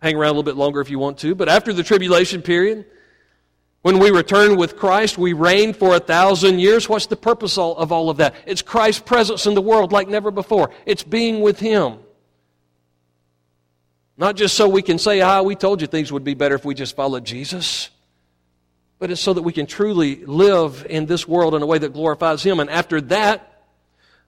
hang 0.00 0.16
around 0.16 0.30
a 0.30 0.32
little 0.32 0.42
bit 0.42 0.56
longer 0.56 0.80
if 0.80 0.90
you 0.90 0.98
want 0.98 1.18
to. 1.18 1.34
But 1.34 1.48
after 1.48 1.72
the 1.72 1.82
tribulation 1.82 2.42
period, 2.42 2.86
when 3.82 3.98
we 3.98 4.10
return 4.10 4.56
with 4.56 4.76
Christ, 4.76 5.18
we 5.18 5.32
reign 5.32 5.72
for 5.72 5.94
a 5.94 6.00
thousand 6.00 6.58
years. 6.58 6.88
What's 6.88 7.06
the 7.06 7.16
purpose 7.16 7.56
of 7.58 7.92
all 7.92 8.10
of 8.10 8.16
that? 8.18 8.34
It's 8.46 8.62
Christ's 8.62 9.02
presence 9.02 9.46
in 9.46 9.54
the 9.54 9.62
world 9.62 9.92
like 9.92 10.08
never 10.08 10.30
before. 10.30 10.70
It's 10.84 11.04
being 11.04 11.40
with 11.40 11.60
Him. 11.60 11.98
Not 14.16 14.34
just 14.34 14.56
so 14.56 14.68
we 14.68 14.82
can 14.82 14.98
say, 14.98 15.20
ah, 15.20 15.42
we 15.42 15.54
told 15.54 15.80
you 15.80 15.86
things 15.86 16.10
would 16.10 16.24
be 16.24 16.34
better 16.34 16.56
if 16.56 16.64
we 16.64 16.74
just 16.74 16.96
followed 16.96 17.24
Jesus, 17.24 17.90
but 18.98 19.12
it's 19.12 19.20
so 19.20 19.32
that 19.32 19.42
we 19.42 19.52
can 19.52 19.66
truly 19.66 20.24
live 20.24 20.84
in 20.90 21.06
this 21.06 21.28
world 21.28 21.54
in 21.54 21.62
a 21.62 21.66
way 21.66 21.78
that 21.78 21.92
glorifies 21.92 22.42
Him. 22.42 22.58
And 22.58 22.68
after 22.68 23.00
that, 23.02 23.62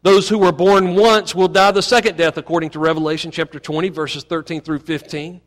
those 0.03 0.29
who 0.29 0.39
were 0.39 0.53
born 0.53 0.95
once 0.95 1.35
will 1.35 1.49
die 1.49 1.73
the 1.73 1.83
second 1.83 2.17
death, 2.17 2.39
according 2.39 2.71
to 2.71 2.79
Revelation 2.79 3.33
chapter 3.33 3.59
20, 3.59 3.89
verses 3.89 4.23
13 4.23 4.61
through 4.61 4.79
15. 4.79 5.41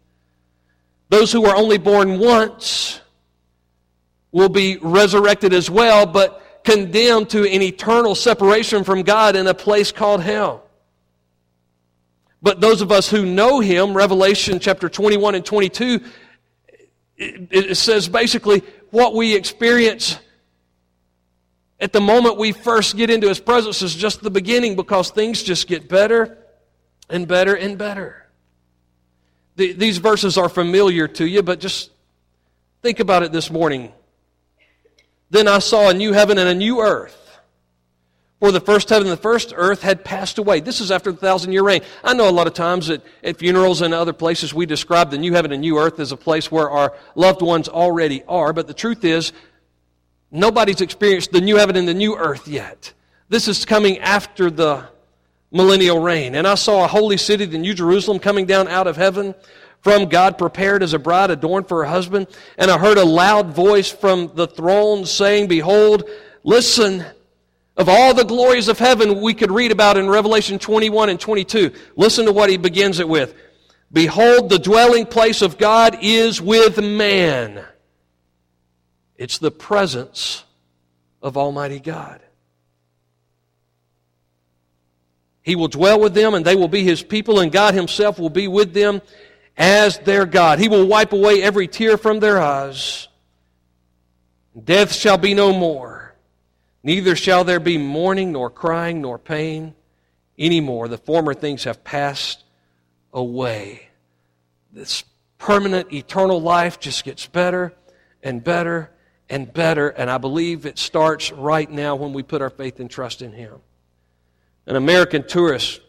Those 1.14 1.32
who 1.32 1.46
are 1.46 1.56
only 1.56 1.78
born 1.78 2.18
once 2.18 3.00
will 4.32 4.50
be 4.50 4.80
resurrected 4.82 5.54
as 5.54 5.70
well, 5.70 6.08
but 6.08 6.64
condemned 6.64 7.30
to 7.30 7.48
an 7.48 7.62
eternal 7.62 8.16
separation 8.16 8.84
from 8.84 9.04
God 9.04 9.36
in 9.36 9.46
a 9.46 9.54
place 9.54 9.92
called 9.92 10.24
hell. 10.24 10.64
But 12.42 12.62
those 12.62 12.82
of 12.82 12.92
us 12.92 13.12
who 13.12 13.28
know 13.28 13.60
him, 13.60 13.96
Revelation 13.96 14.58
chapter 14.58 14.90
21 14.90 15.36
and 15.36 15.46
22, 15.46 16.02
it, 17.18 17.48
it 17.52 17.78
says 17.78 18.10
basically 18.10 18.64
what 18.90 19.14
we 19.14 19.36
experience 19.36 20.18
at 21.80 21.94
the 21.94 22.02
moment 22.02 22.38
we 22.38 22.54
first 22.54 22.98
get 22.98 23.12
into 23.12 23.28
his 23.28 23.40
presence 23.40 23.84
is 23.84 23.94
just 23.94 24.24
the 24.24 24.32
beginning 24.32 24.76
because 24.76 25.12
things 25.12 25.44
just 25.44 25.68
get 25.68 25.88
better 25.88 26.40
and 27.08 27.28
better 27.28 27.54
and 27.54 27.78
better. 27.78 28.23
The, 29.56 29.74
these 29.74 29.98
verses 29.98 30.38
are 30.38 30.50
familiar 30.50 31.08
to 31.08 31.26
you, 31.26 31.44
but 31.44 31.60
just 31.60 31.92
think 32.82 33.00
about 33.00 33.24
it 33.24 33.32
this 33.32 33.52
morning. 33.52 33.92
Then 35.30 35.48
I 35.48 35.60
saw 35.60 35.90
a 35.90 35.94
new 35.94 36.14
heaven 36.14 36.38
and 36.38 36.50
a 36.50 36.56
new 36.56 36.82
earth. 36.82 37.20
For 38.40 38.52
the 38.52 38.60
first 38.60 38.90
heaven 38.90 39.08
and 39.08 39.18
the 39.18 39.22
first 39.22 39.54
earth 39.56 39.82
had 39.82 40.04
passed 40.04 40.38
away. 40.38 40.60
This 40.60 40.82
is 40.82 40.92
after 40.92 41.14
the 41.14 41.18
thousand 41.18 41.54
year 41.54 41.64
reign. 41.64 41.82
I 42.04 42.14
know 42.14 42.28
a 42.28 42.32
lot 42.32 42.46
of 42.46 42.54
times 42.54 42.90
at, 42.90 43.02
at 43.24 43.38
funerals 43.38 43.82
and 43.82 43.94
other 43.94 44.12
places 44.12 44.54
we 44.54 44.66
describe 44.66 45.12
the 45.12 45.18
new 45.18 45.34
heaven 45.34 45.54
and 45.54 45.62
new 45.62 45.80
earth 45.80 45.98
as 46.02 46.12
a 46.12 46.18
place 46.18 46.52
where 46.52 46.70
our 46.70 46.94
loved 47.16 47.42
ones 47.42 47.70
already 47.70 48.22
are, 48.28 48.52
but 48.52 48.68
the 48.68 48.74
truth 48.74 49.06
is, 49.06 49.32
nobody's 50.30 50.82
experienced 50.82 51.32
the 51.32 51.40
new 51.40 51.56
heaven 51.56 51.78
and 51.78 51.88
the 51.88 51.94
new 51.94 52.18
earth 52.18 52.48
yet. 52.48 52.92
This 53.30 53.48
is 53.48 53.64
coming 53.64 54.00
after 54.00 54.52
the 54.52 54.90
millennial 55.54 56.00
reign. 56.00 56.36
And 56.36 56.46
I 56.46 56.56
saw 56.56 56.84
a 56.84 56.88
holy 56.88 57.18
city, 57.18 57.46
the 57.46 57.58
New 57.58 57.74
Jerusalem, 57.74 58.20
coming 58.20 58.46
down 58.46 58.68
out 58.68 58.88
of 58.88 58.98
heaven 58.98 59.36
from 59.82 60.10
God, 60.10 60.38
prepared 60.38 60.82
as 60.82 60.94
a 60.94 61.00
bride 61.00 61.30
adorned 61.30 61.68
for 61.68 61.84
her 61.86 61.90
husband. 61.90 62.28
And 62.58 62.72
I 62.72 62.78
heard 62.78 62.98
a 62.98 63.06
loud 63.06 63.54
voice 63.54 63.92
from 63.92 64.32
the 64.34 64.48
throne 64.48 65.06
saying, 65.06 65.48
Behold, 65.48 66.10
listen, 66.44 67.06
of 67.78 67.88
all 67.88 68.14
the 68.14 68.26
glories 68.26 68.68
of 68.68 68.80
heaven 68.80 69.22
we 69.22 69.34
could 69.34 69.52
read 69.52 69.72
about 69.72 69.98
in 69.98 70.10
Revelation 70.10 70.58
21 70.58 71.10
and 71.10 71.20
22. 71.20 71.72
Listen 71.96 72.26
to 72.26 72.32
what 72.32 72.50
he 72.50 72.58
begins 72.58 73.00
it 73.00 73.08
with. 73.08 73.36
Behold, 73.92 74.50
the 74.50 74.58
dwelling 74.58 75.06
place 75.06 75.44
of 75.44 75.60
God 75.60 75.98
is 76.02 76.42
with 76.42 76.82
man. 76.82 77.64
It's 79.18 79.38
the 79.38 79.52
presence 79.52 80.44
of 81.22 81.38
Almighty 81.38 81.80
God. 81.80 82.23
He 85.44 85.56
will 85.56 85.68
dwell 85.68 86.00
with 86.00 86.14
them, 86.14 86.34
and 86.34 86.44
they 86.44 86.56
will 86.56 86.70
be 86.70 86.84
his 86.84 87.04
people, 87.04 87.40
and 87.40 87.52
God 87.52 87.74
himself 87.74 88.18
will 88.18 88.30
be 88.30 88.48
with 88.48 88.74
them 88.74 89.02
as 89.58 90.00
their 90.00 90.26
God. 90.26 90.58
He 90.58 90.70
will 90.70 90.88
wipe 90.88 91.12
away 91.14 91.44
every 91.44 91.68
tear 91.68 91.98
from 91.98 92.20
their 92.20 92.42
eyes. 92.42 93.10
Death 94.62 94.94
shall 94.94 95.18
be 95.18 95.34
no 95.34 95.54
more. 95.54 96.16
Neither 96.82 97.16
shall 97.16 97.44
there 97.44 97.60
be 97.60 97.78
mourning, 97.78 98.32
nor 98.32 98.50
crying, 98.50 99.02
nor 99.02 99.18
pain 99.20 99.76
anymore. 100.38 100.88
The 100.88 100.98
former 100.98 101.34
things 101.34 101.66
have 101.66 101.84
passed 101.84 102.44
away. 103.14 103.90
This 104.72 105.04
permanent, 105.38 105.94
eternal 105.94 106.42
life 106.42 106.80
just 106.80 107.04
gets 107.04 107.28
better 107.28 107.74
and 108.22 108.44
better 108.44 108.92
and 109.30 109.52
better. 109.52 109.90
And 109.90 110.10
I 110.10 110.18
believe 110.18 110.66
it 110.66 110.80
starts 110.80 111.32
right 111.32 111.70
now 111.70 111.96
when 111.96 112.14
we 112.14 112.24
put 112.24 112.42
our 112.42 112.50
faith 112.50 112.80
and 112.80 112.90
trust 112.90 113.22
in 113.22 113.34
Him. 113.34 113.60
An 114.66 114.76
American 114.76 115.28
tourist 115.28 115.82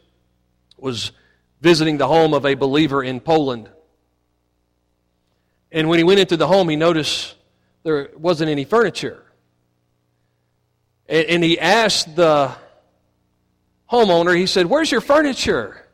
was 0.77 1.13
visiting 1.61 1.97
the 1.97 2.09
home 2.09 2.35
of 2.35 2.45
a 2.45 2.55
believer 2.55 3.03
in 3.03 3.21
Poland. 3.21 3.71
And 5.71 5.89
when 5.89 5.99
he 5.99 6.05
went 6.05 6.21
into 6.21 6.37
the 6.37 6.47
home, 6.47 6.69
he 6.69 6.77
noticed 6.77 7.35
there 7.83 8.11
wasn't 8.17 8.51
any 8.51 8.65
furniture. 8.65 9.23
And, 11.07 11.45
he 11.45 11.59
asked 11.59 12.17
the 12.17 12.53
homeowner, 13.91 14.37
he 14.37 14.47
said, 14.47 14.67
Where's 14.67 14.91
your 14.91 15.03
furniture? 15.03 15.87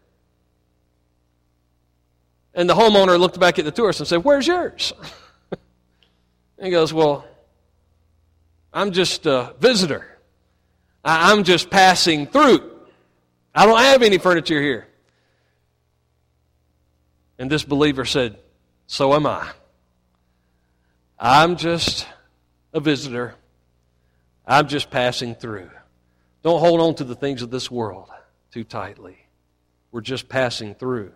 And 2.55 2.69
the 2.69 2.75
homeowner 2.75 3.19
looked 3.19 3.41
back 3.41 3.59
at 3.59 3.65
the 3.65 3.73
tourist 3.73 4.01
and 4.01 4.07
said, 4.07 4.25
Where's 4.25 4.47
yours? 4.47 4.93
and 5.51 6.67
he 6.67 6.71
goes, 6.71 6.93
Well, 6.93 7.25
I'm 8.73 8.93
just 8.93 9.27
a 9.27 9.55
visitor. 9.59 10.07
I'm 11.05 11.45
just 11.45 11.71
passing 11.71 12.27
through. 12.27 12.70
I 13.61 13.67
don't 13.67 13.79
have 13.79 14.01
any 14.01 14.17
furniture 14.17 14.59
here. 14.59 14.89
And 17.39 17.51
this 17.51 17.63
believer 17.63 18.07
said, 18.07 18.39
So 18.87 19.13
am 19.13 19.27
I. 19.27 19.51
I'm 21.19 21.57
just 21.57 22.07
a 22.73 22.81
visitor. 22.81 23.35
I'm 24.47 24.67
just 24.67 24.91
passing 24.91 25.35
through. 25.35 25.71
Don't 26.43 26.59
hold 26.59 26.81
on 26.81 26.95
to 26.95 27.05
the 27.05 27.15
things 27.15 27.43
of 27.43 27.51
this 27.51 27.71
world 27.71 28.09
too 28.51 28.65
tightly. 28.65 29.19
We're 29.93 30.01
just 30.01 30.31
passing 30.31 30.75
through. 30.75 31.13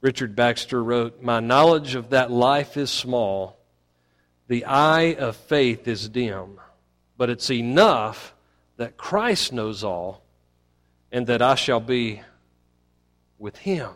Richard 0.00 0.34
Baxter 0.34 0.82
wrote, 0.82 1.20
My 1.20 1.40
knowledge 1.40 1.94
of 1.94 2.08
that 2.08 2.30
life 2.30 2.78
is 2.78 2.90
small. 2.90 3.58
The 4.48 4.64
eye 4.64 5.12
of 5.12 5.36
faith 5.36 5.86
is 5.86 6.08
dim. 6.08 6.58
But 7.18 7.28
it's 7.28 7.50
enough 7.50 8.34
that 8.78 8.96
Christ 8.96 9.52
knows 9.52 9.84
all 9.84 10.23
and 11.14 11.28
that 11.28 11.40
I 11.40 11.54
shall 11.54 11.78
be 11.78 12.22
with 13.38 13.56
him. 13.58 13.90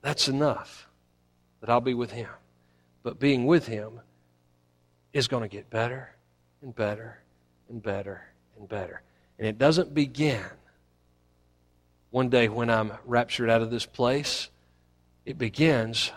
That's 0.00 0.26
enough 0.26 0.88
that 1.60 1.68
I'll 1.68 1.82
be 1.82 1.92
with 1.92 2.10
him. 2.10 2.30
But 3.02 3.20
being 3.20 3.44
with 3.44 3.66
him 3.66 4.00
is 5.12 5.28
going 5.28 5.42
to 5.42 5.54
get 5.54 5.68
better 5.68 6.16
and 6.62 6.74
better 6.74 7.18
and 7.68 7.82
better 7.82 8.24
and 8.58 8.66
better. 8.66 9.02
And 9.38 9.46
it 9.46 9.58
doesn't 9.58 9.92
begin 9.92 10.42
one 12.08 12.30
day 12.30 12.48
when 12.48 12.70
I'm 12.70 12.92
raptured 13.04 13.50
out 13.50 13.60
of 13.60 13.70
this 13.70 13.84
place. 13.84 14.48
It 15.26 15.36
begins 15.36 16.12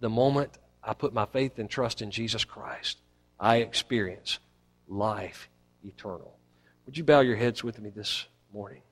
the 0.00 0.10
moment 0.10 0.50
I 0.82 0.94
put 0.94 1.14
my 1.14 1.26
faith 1.26 1.60
and 1.60 1.70
trust 1.70 2.02
in 2.02 2.10
Jesus 2.10 2.44
Christ. 2.44 2.98
I 3.38 3.58
experience 3.58 4.40
life 4.88 5.48
eternal. 5.84 6.39
Would 6.90 6.98
you 6.98 7.04
bow 7.04 7.20
your 7.20 7.36
heads 7.36 7.62
with 7.62 7.80
me 7.80 7.90
this 7.90 8.26
morning? 8.52 8.82